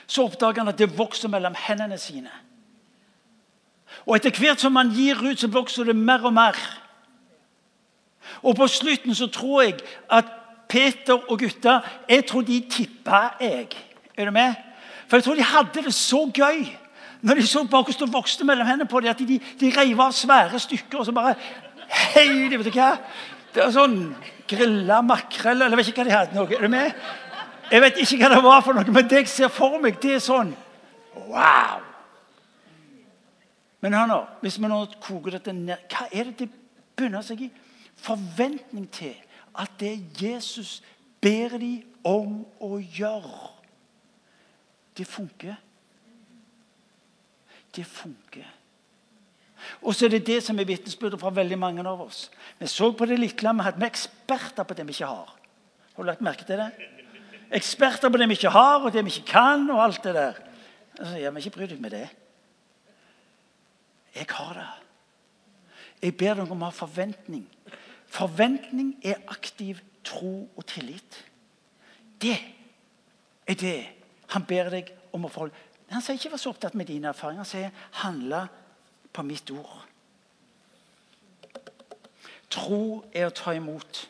[0.06, 2.30] så oppdager han at det vokser mellom hendene sine.
[4.06, 6.58] Og etter hvert som han gir ut, så vokser det mer og mer.
[8.42, 9.78] Og på slutten så tror jeg
[10.10, 10.30] at
[10.68, 13.72] Peter og gutta jeg tror de tippa jeg.
[14.16, 14.54] Er du med?
[15.08, 16.66] For jeg tror de hadde det så gøy
[17.20, 20.00] når de så bare hvordan det vokste mellom hendene på dem, at de, de reiv
[20.00, 21.34] av svære stykker og så bare
[21.88, 22.92] Hei, vet du hva?
[23.54, 23.98] Det var sånn
[24.48, 26.36] grilla makrell eller jeg vet ikke hva de hadde.
[26.36, 26.54] noe.
[26.54, 27.04] Er du med?
[27.68, 30.16] Jeg vet ikke hva det var for noe, men det jeg ser for meg, det
[30.16, 30.54] er sånn
[31.28, 31.82] Wow!
[33.84, 36.48] Men hør nå, hvis vi nå koker dette ned Hva er det det
[36.96, 37.50] bunner seg i?
[37.98, 39.14] forventning til
[39.58, 40.82] at det Jesus
[41.20, 43.50] ber de om å gjøre,
[44.98, 45.56] det funker.
[47.74, 48.46] Det funker.
[49.82, 52.28] Og så er det det som er vitnesbyrdet fra veldig mange av oss.
[52.58, 55.34] Vi så på det lille vi med eksperter på det vi ikke har.
[55.96, 56.70] Har du lagt merke til det?
[57.50, 60.40] Eksperter på det vi ikke har, og det vi ikke kan, og alt det der.
[60.98, 62.08] Altså, ja, men ikke bry deg med det.
[64.14, 64.68] Jeg har det.
[66.02, 67.46] Jeg ber deg om å ha forventning
[68.08, 71.18] Forventning er aktiv tro og tillit.
[72.16, 72.38] Det
[73.44, 73.78] er det
[74.32, 75.56] han ber deg om å forholde
[75.90, 77.36] Han sier ikke 'vær så opptatt med dine erfaringer'.
[77.36, 78.48] Han sier 'handle
[79.18, 79.86] på mitt ord'.
[82.50, 84.04] Tro er å ta imot.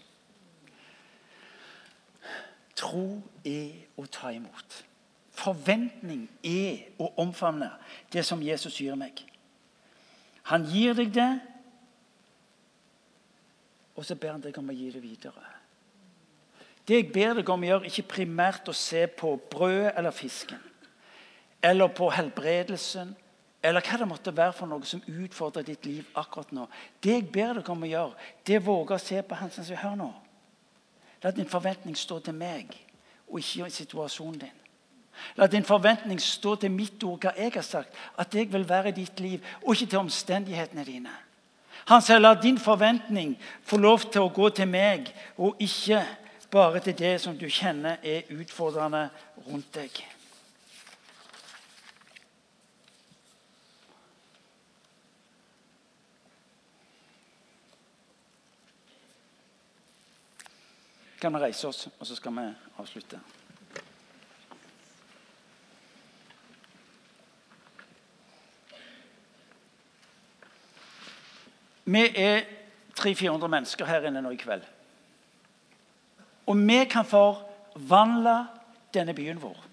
[2.77, 4.85] Tro er å ta imot.
[5.33, 7.71] Forventning er å omfavne
[8.13, 9.25] det som Jesus gir meg.
[10.53, 11.31] Han gir deg det
[13.97, 15.47] og så ber han deg om å gi det videre.
[16.87, 20.61] Det jeg ber deg om å gjøre, ikke primært å se på brødet eller fisken.
[21.63, 23.17] Eller på helbredelsen,
[23.63, 26.69] eller hva det måtte være for noe som utfordrer ditt liv akkurat nå.
[27.03, 29.81] Det jeg ber dere om å gjøre, det våge å se på han som sier
[29.83, 30.13] hør nå.
[31.25, 32.71] La din forventning stå til meg,
[33.27, 34.59] og ikke i situasjonen din.
[35.37, 37.97] La din forventning stå til mitt ord, hva jeg har sagt.
[38.15, 41.15] At jeg vil være i ditt liv, og ikke til omstendighetene dine.
[41.89, 43.35] Han sier la din forventning
[43.67, 46.05] få lov til å gå til meg, og ikke
[46.53, 49.09] bare til det som du kjenner er utfordrende
[49.49, 49.99] rundt deg.
[61.21, 62.47] Kan vi reise oss, og så skal vi
[62.79, 63.19] avslutte?
[71.85, 72.45] Vi er
[73.01, 74.63] 300-400 mennesker her inne nå i kveld.
[76.47, 78.37] Og vi kan forvandle
[78.95, 79.65] denne byen vår.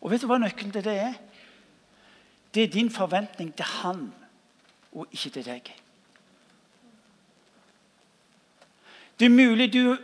[0.00, 1.16] Og vet du hva nøkkelen til det er?
[2.58, 4.14] Det er din forventning til han,
[4.92, 5.68] og ikke til deg.
[9.18, 9.94] Det er mulig du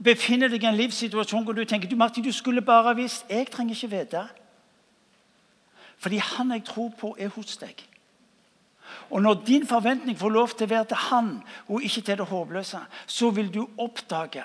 [0.00, 3.50] befinner deg i en livssituasjon hvor du tenker du, Martin, du skulle bare visst Jeg
[3.52, 4.22] trenger ikke vite.
[5.98, 7.84] Fordi han jeg tror på, er hos deg.
[9.10, 11.30] Og Når din forventning får lov til å være til han
[11.66, 14.44] og ikke til det håpløse, så vil du oppdage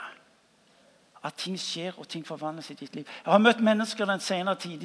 [1.24, 3.08] at ting skjer og ting forvandles i ditt liv.
[3.08, 4.84] Jeg har møtt mennesker den senere tid.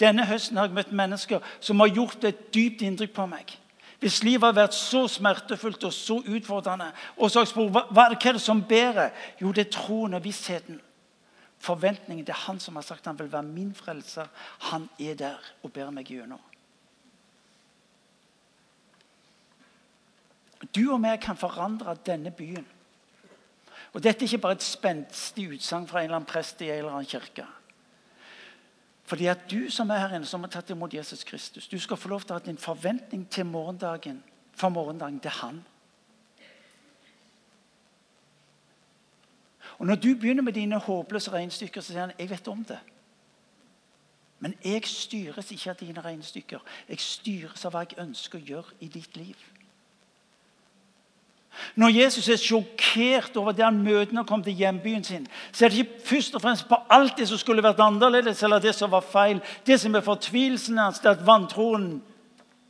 [0.00, 3.54] Denne høsten har jeg møtt mennesker som har gjort et dypt inntrykk på meg.
[4.02, 8.08] Hvis livet har vært så smertefullt og så utfordrende, og så har jeg spurt hva,
[8.10, 9.14] er det som bærer?
[9.40, 10.82] Jo, det er troen og vissheten.
[11.58, 12.26] Forventningen.
[12.26, 14.28] Det er han som har sagt han vil være min frelser.
[14.72, 16.42] Han er der og bærer meg gjennom.
[20.74, 22.66] Du og jeg kan forandre denne byen.
[23.96, 26.82] Og Dette er ikke bare et spenstig utsagn fra en eller annen prest i en
[26.82, 27.46] eller annen kirke.
[29.08, 31.96] Fordi at du som er her inne, som har tatt imot Jesus Kristus, du skal
[31.96, 34.18] få lov til å ha din forventning til morgendagen.
[34.52, 35.64] For morgendagen er Han.
[39.78, 42.78] Og Når du begynner med dine håpløse regnestykker, så sier han jeg vet om det.
[44.38, 46.60] Men jeg styres ikke av dine regnestykker.
[46.88, 49.36] Jeg styres av hva jeg ønsker å gjøre i ditt liv.
[51.74, 55.64] Når Jesus er sjokkert over det han møter når han kommer til hjembyen sin, så
[55.64, 58.74] er det ikke først og fremst på alt det som skulle vært annerledes, eller det
[58.74, 59.40] som var feil.
[59.66, 62.02] Det som er fortvilelsen hans, det at vantroen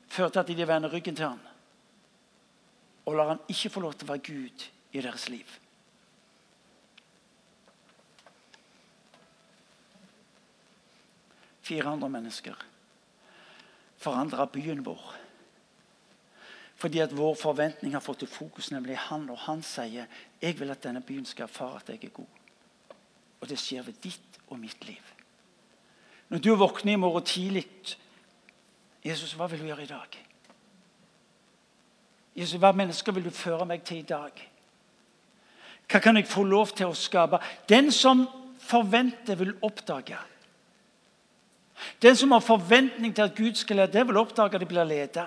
[0.09, 1.41] førte at de vender ryggen til ham.
[3.07, 5.59] Og lar han ikke få lov til å være Gud i deres liv.
[11.67, 12.67] Fire andre mennesker
[14.07, 15.26] forandra byen vår
[16.87, 19.25] fordi at vår forventning har fått til fokus, nemlig han.
[19.31, 20.07] Og han sier
[20.39, 22.35] jeg vil at denne byen skal erfare at jeg er god.
[23.41, 25.03] Og det skjer ved ditt og mitt liv.
[26.29, 27.65] Når du våkner i morgen tidlig
[29.03, 30.15] Jesus, hva vil du gjøre i dag?
[32.37, 34.31] Jesus, Hva mennesker vil du føre meg til i dag?
[35.91, 37.41] Hva kan jeg få lov til å skape?
[37.69, 38.29] Den som
[38.63, 40.19] forventer, vil oppdage.
[42.03, 45.27] Den som har forventning til at Gud skal lede, vil oppdage at de blir ledet.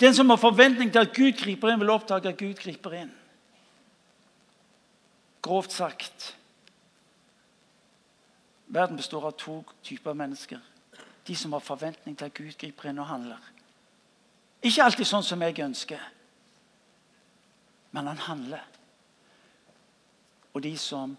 [0.00, 3.12] Den som har forventning til at Gud griper inn, vil oppdage at Gud griper inn.
[5.40, 6.36] Grovt sagt
[8.70, 10.60] Verden består av to typer mennesker.
[11.26, 13.40] De som har forventning til at Gud griper inn og handler.
[14.62, 16.02] Ikke alltid sånn som jeg ønsker,
[17.90, 18.62] men han handler.
[20.54, 21.16] Og de som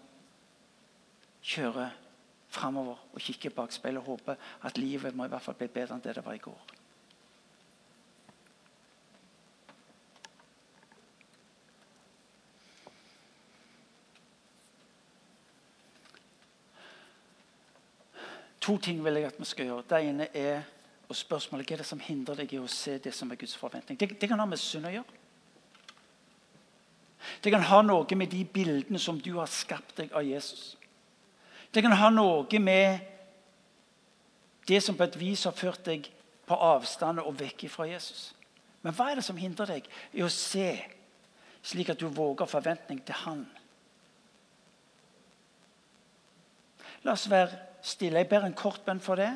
[1.42, 1.92] kjører
[2.52, 5.96] framover og kikker bak speilet og håper at livet må i hvert fall bli bedre
[5.96, 6.81] enn det det var i går.
[18.62, 19.84] To ting vil jeg at vi skal gjøre.
[19.90, 20.62] Det ene er
[21.12, 23.56] og spørsmålet hva er det som hindrer deg i å se det som er Guds
[23.58, 23.98] forventning.
[24.00, 25.18] Det, det kan ha med synd å gjøre.
[27.42, 30.76] Det kan ha noe med de bildene som du har skapt deg av Jesus.
[31.72, 33.08] Det kan ha noe med
[34.68, 36.08] det som på et vis har ført deg
[36.48, 38.30] på avstand og vekk fra Jesus.
[38.82, 40.70] Men hva er det som hindrer deg i å se,
[41.62, 43.44] slik at du våger forventning til Han?
[47.04, 47.50] La oss være
[47.82, 48.18] stille.
[48.18, 49.30] Jeg ber en kort bønn for det,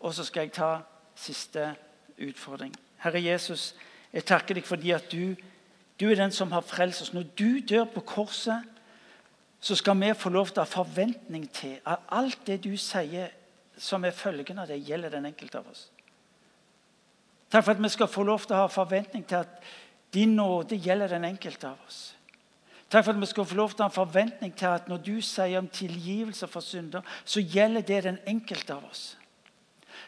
[0.00, 0.70] og så skal jeg ta
[1.14, 1.74] siste
[2.18, 2.74] utfordring.
[3.04, 3.74] Herre Jesus,
[4.12, 5.34] jeg takker deg fordi at du,
[6.00, 7.12] du er den som har frelst oss.
[7.14, 8.64] Når du dør på korset,
[9.60, 13.32] så skal vi få lov til å ha forventning til at alt det du sier
[13.80, 15.88] som er følgen av det, gjelder den enkelte av oss.
[17.50, 19.64] Takk for at vi skal få lov til å ha forventning til at
[20.14, 22.14] din nåde gjelder den enkelte av oss.
[22.94, 25.00] Takk for at vi skal få lov til å ha en forventning til at når
[25.02, 29.16] du sier om tilgivelse for synder, så gjelder det den enkelte av oss.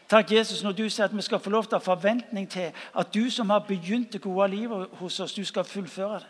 [0.07, 2.69] Takk, Jesus, når du sier at vi skal få lov til å ha forventning til
[2.71, 6.29] at du som har begynt det gode livet hos oss, du skal fullføre det.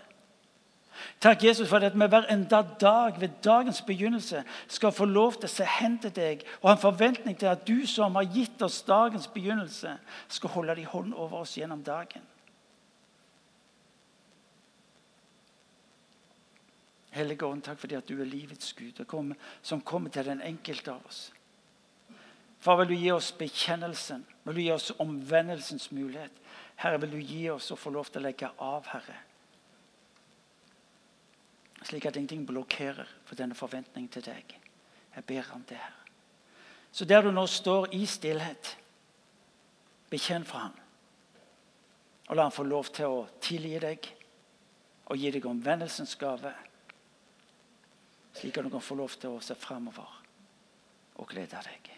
[1.21, 5.45] Takk, Jesus, for at vi hver enda dag ved dagens begynnelse skal få lov til
[5.45, 8.65] å se hen til deg og ha en forventning til at du som har gitt
[8.65, 9.93] oss dagens begynnelse,
[10.27, 12.25] skal holde din hånd over oss gjennom dagen.
[17.17, 19.01] Hellige Ånd, takk fordi at du er livets Gud,
[19.61, 21.27] som kommer til den enkelte av oss.
[22.59, 26.33] Far, vil du gi oss bekjennelsen, vil du gi oss omvendelsens mulighet.
[26.81, 29.17] Herre, vil du gi oss å få lov til å legge av, Herre.
[31.85, 34.57] Slik at ingenting blokkerer for denne forventningen til deg.
[35.15, 36.03] Jeg ber om det, Herre.
[36.91, 38.73] Så der du nå står i stillhet,
[40.09, 40.77] bekjenn for ham.
[42.27, 44.07] Og la ham få lov til å tilgi deg
[45.07, 46.51] og gi deg omvendelsens gave
[48.37, 50.17] slik at du kan få lov til å se framover
[51.17, 51.96] og glede deg.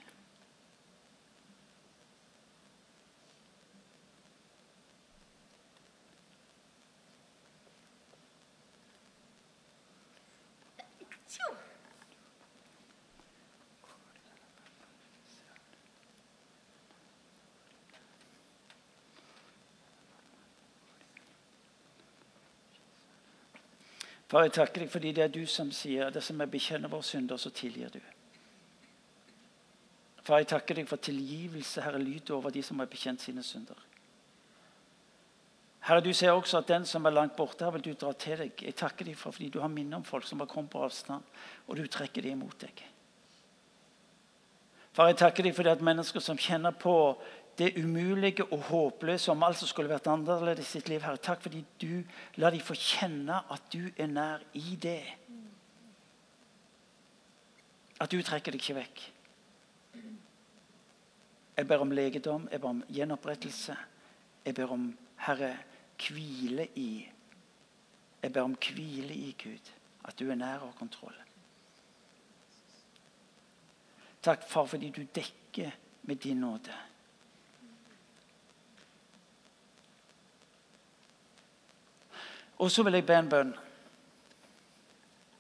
[24.29, 27.05] Far, jeg takker deg fordi det er du som sier det som vi bekjenner våre
[27.05, 28.01] synder, så tilgir du.
[30.21, 33.79] Far, jeg takker deg for tilgivelse, Herre, lyd over de som har bekjent sine synder.
[35.87, 38.37] Herre, du ser også at den som er langt borte, her vil du dra til
[38.43, 38.61] deg.
[38.61, 41.25] Jeg takker deg for fordi du har minnet om folk som har kommet på avstand,
[41.65, 42.83] og du trekker dem imot deg.
[44.93, 46.93] Far, jeg takker deg for det at mennesker som kjenner på
[47.59, 51.03] det umulige og håpløse om alt som skulle vært annerledes i sitt liv.
[51.03, 52.03] Herre, takk fordi du
[52.39, 55.03] lar dem få kjenne at du er nær i det.
[57.99, 59.01] At du trekker deg ikke vekk.
[61.59, 63.75] Jeg ber om legedom, jeg ber om gjenopprettelse.
[64.45, 64.85] Jeg ber om,
[65.25, 65.57] Herre,
[65.99, 66.91] hvile i
[68.21, 69.71] Jeg ber om hvile i Gud.
[70.07, 71.15] At du er nær og kontroll.
[74.23, 75.71] Takk, far, fordi du dekker
[76.03, 76.88] med din nåde.
[82.59, 83.51] Og så vil jeg be en bønn.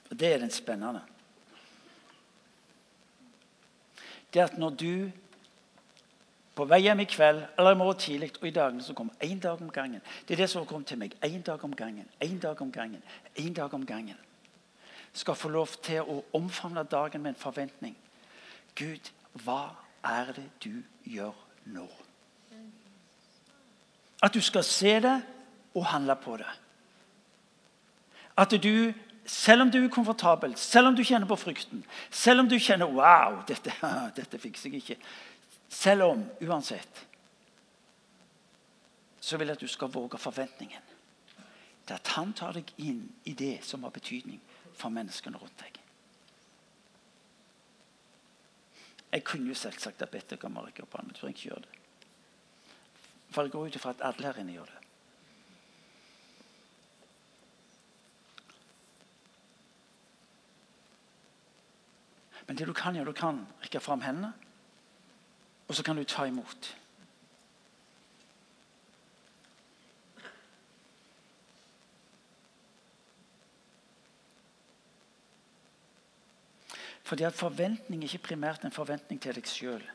[0.09, 1.01] Og det er den spennende.
[4.33, 5.11] Det at når du
[6.59, 9.39] på vei hjem i kveld eller i morgen tidlig og i dagene som kommer, én
[9.39, 11.15] dag om gangen Det er det som kommet til meg.
[11.23, 13.03] Én dag om gangen, én dag om gangen,
[13.35, 14.17] én dag om gangen.
[15.13, 17.95] Skal få lov til å omfavne dagen med en forventning.
[18.75, 21.87] Gud, hva er det du gjør nå?
[24.23, 25.21] At du skal se det
[25.75, 26.51] og handle på det.
[28.39, 28.93] At du,
[29.25, 32.87] selv om du er komfortabel, selv om du kjenner på frykten, selv om du kjenner
[32.87, 33.73] Wow, dette,
[34.19, 34.97] dette fikser jeg ikke.
[35.69, 37.05] Selv om, uansett,
[39.19, 40.87] så vil jeg at du skal våge forventningen.
[41.87, 44.39] Det at han tar deg inn i det som har betydning
[44.77, 45.79] for menneskene rundt deg.
[49.11, 51.37] Jeg kunne jo selvsagt ha bedt dere om å rekke opp hånden, jeg tror jeg
[51.37, 51.77] ikke gjør det.
[53.33, 54.78] For jeg går ut ifra at alle her inne gjør det.
[62.49, 64.31] Men det du kan gjøre, du kan rekke fram hendene,
[65.67, 66.69] og så kan du ta imot.
[77.03, 79.85] Fordi at forventning er ikke primært en forventning til deg sjøl,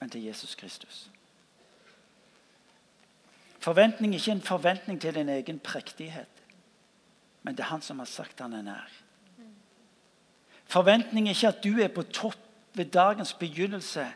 [0.00, 1.02] men til Jesus Kristus.
[3.60, 6.42] Forventning er ikke en forventning til din egen prektighet,
[7.42, 9.00] men er Han som har sagt han er nær.
[10.70, 12.38] Forventning er ikke at du er på topp
[12.78, 14.06] ved dagens begynnelse,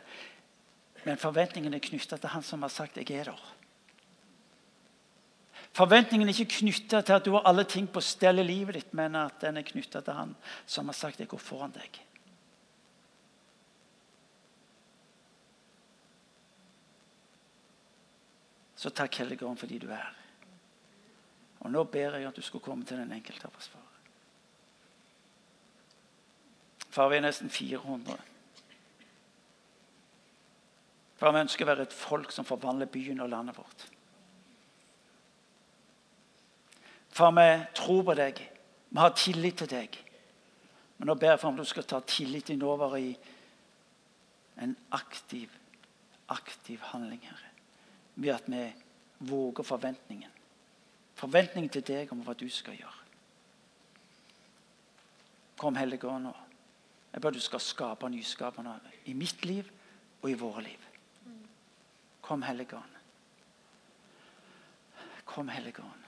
[1.05, 3.53] men forventningen er knytta til han som har sagt 'jeg er der'.
[5.73, 8.93] Forventningen er ikke knytta til at du har alle ting på stell i livet ditt,
[8.93, 10.35] men at den er knytta til han
[10.65, 11.99] som har sagt 'jeg går foran deg'.
[18.75, 20.15] Så takk, Hellige Ånd, fordi du er her.
[21.59, 23.94] Og nå ber jeg at du skal komme til den enkelte av oss, far.
[26.95, 28.15] Far, vi er nesten 400.
[31.19, 33.83] Far, vi ønsker å være et folk som forvandler byen og landet vårt.
[37.15, 38.39] Far, vi tror på deg.
[38.93, 39.97] Vi har tillit til deg.
[40.95, 43.11] Men nå ber jeg for om du skal ta tilliten over i
[44.63, 45.51] en aktiv,
[46.31, 47.51] aktiv handling, Herre.
[48.15, 48.63] Ved at vi
[49.27, 50.31] våger forventningen.
[51.19, 53.03] Forventningen til deg om hva du skal gjøre.
[55.59, 56.44] Kom, Hellige Ånd, nå.
[57.15, 58.73] Jeg ber du skal skape nyskapende
[59.07, 59.63] i mitt liv
[60.21, 60.81] og i våre liv.
[62.21, 62.95] Kom, Hellige Ånd.
[65.25, 66.01] Kom, Hellige Ånd.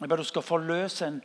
[0.00, 1.18] Jeg ber du skal forløse en,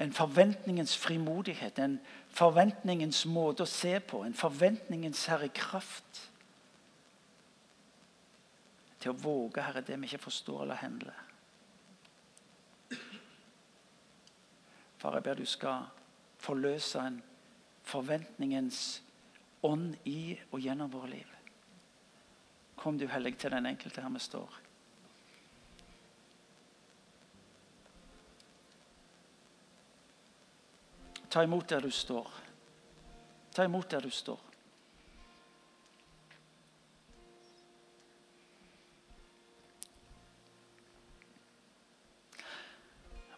[0.00, 1.98] en forventningens frimodighet, en
[2.32, 6.22] forventningens måte å se på, en forventningens herre kraft.
[9.02, 11.20] Til å våge, Herre, det vi ikke forstår eller handler.
[15.02, 15.84] Far, jeg ber du skal
[16.40, 17.20] forløse en
[17.86, 19.02] forventningens
[19.62, 21.32] ånd i og gjennom våre liv.
[22.76, 24.60] Kom du hellig til den enkelte her vi står.
[31.32, 32.28] Ta imot der du står.
[33.54, 34.40] Ta imot der du står.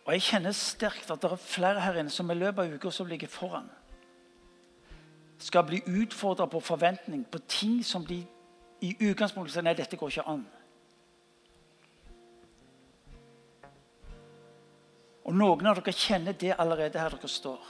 [0.04, 2.90] Og Jeg kjenner sterkt at det er flere her inne som i løpet av uka
[2.92, 3.70] som ligger foran
[5.44, 8.22] skal bli utfordra på forventning, på ting som de
[8.84, 10.44] i utgangspunktet sier nei, dette går ikke an.
[15.24, 17.60] Og Noen av dere kjenner det allerede her dere står.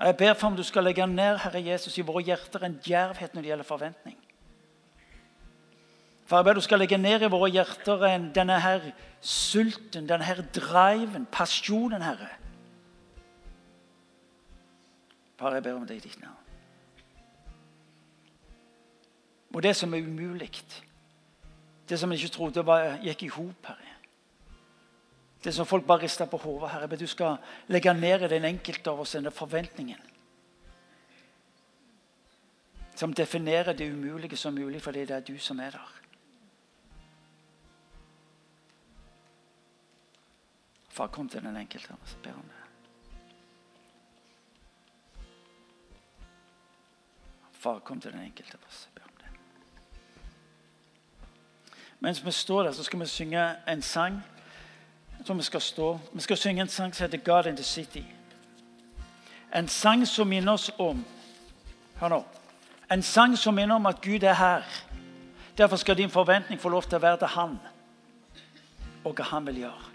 [0.00, 3.34] Jeg ber for om du skal legge ned Herre Jesus, i våre hjerter en djervhet
[3.34, 4.18] når det gjelder forventning.
[6.24, 8.90] For jeg ber du skal legge ned i våre hjerter denne her
[9.20, 12.39] sulten, denne her driven, passionen, Herre.
[15.40, 16.36] Far, jeg ber om det i ditt navn.
[19.54, 20.50] Og det som er umulig,
[21.88, 23.96] det som jeg ikke trodde var, gikk i hop, Herre.
[25.40, 26.88] Det som folk bare rister på hodet, Herre.
[26.92, 27.40] Men du skal
[27.72, 30.04] legge ned i den enkelte av oss denne forventningen.
[32.94, 36.00] Som definerer det umulige som mulig, fordi det er du som er der.
[40.90, 42.18] Far, kom til den enkelte oss.
[42.22, 42.59] Ber om det.
[47.60, 48.88] Far, kom til den enkelte av oss.
[52.00, 54.22] Mens vi står der, så skal vi synge en sang.
[55.18, 55.98] Jeg tror Vi skal stå.
[56.12, 58.04] Vi skal synge en sang som heter 'God in the City'.
[59.54, 61.04] En sang som minner oss om
[61.96, 62.24] Hør nå.
[62.92, 64.62] En sang som minner om at Gud er her.
[65.58, 67.58] Derfor skal din forventning få lov til å være til Han
[69.04, 69.89] og hva Han vil gjøre.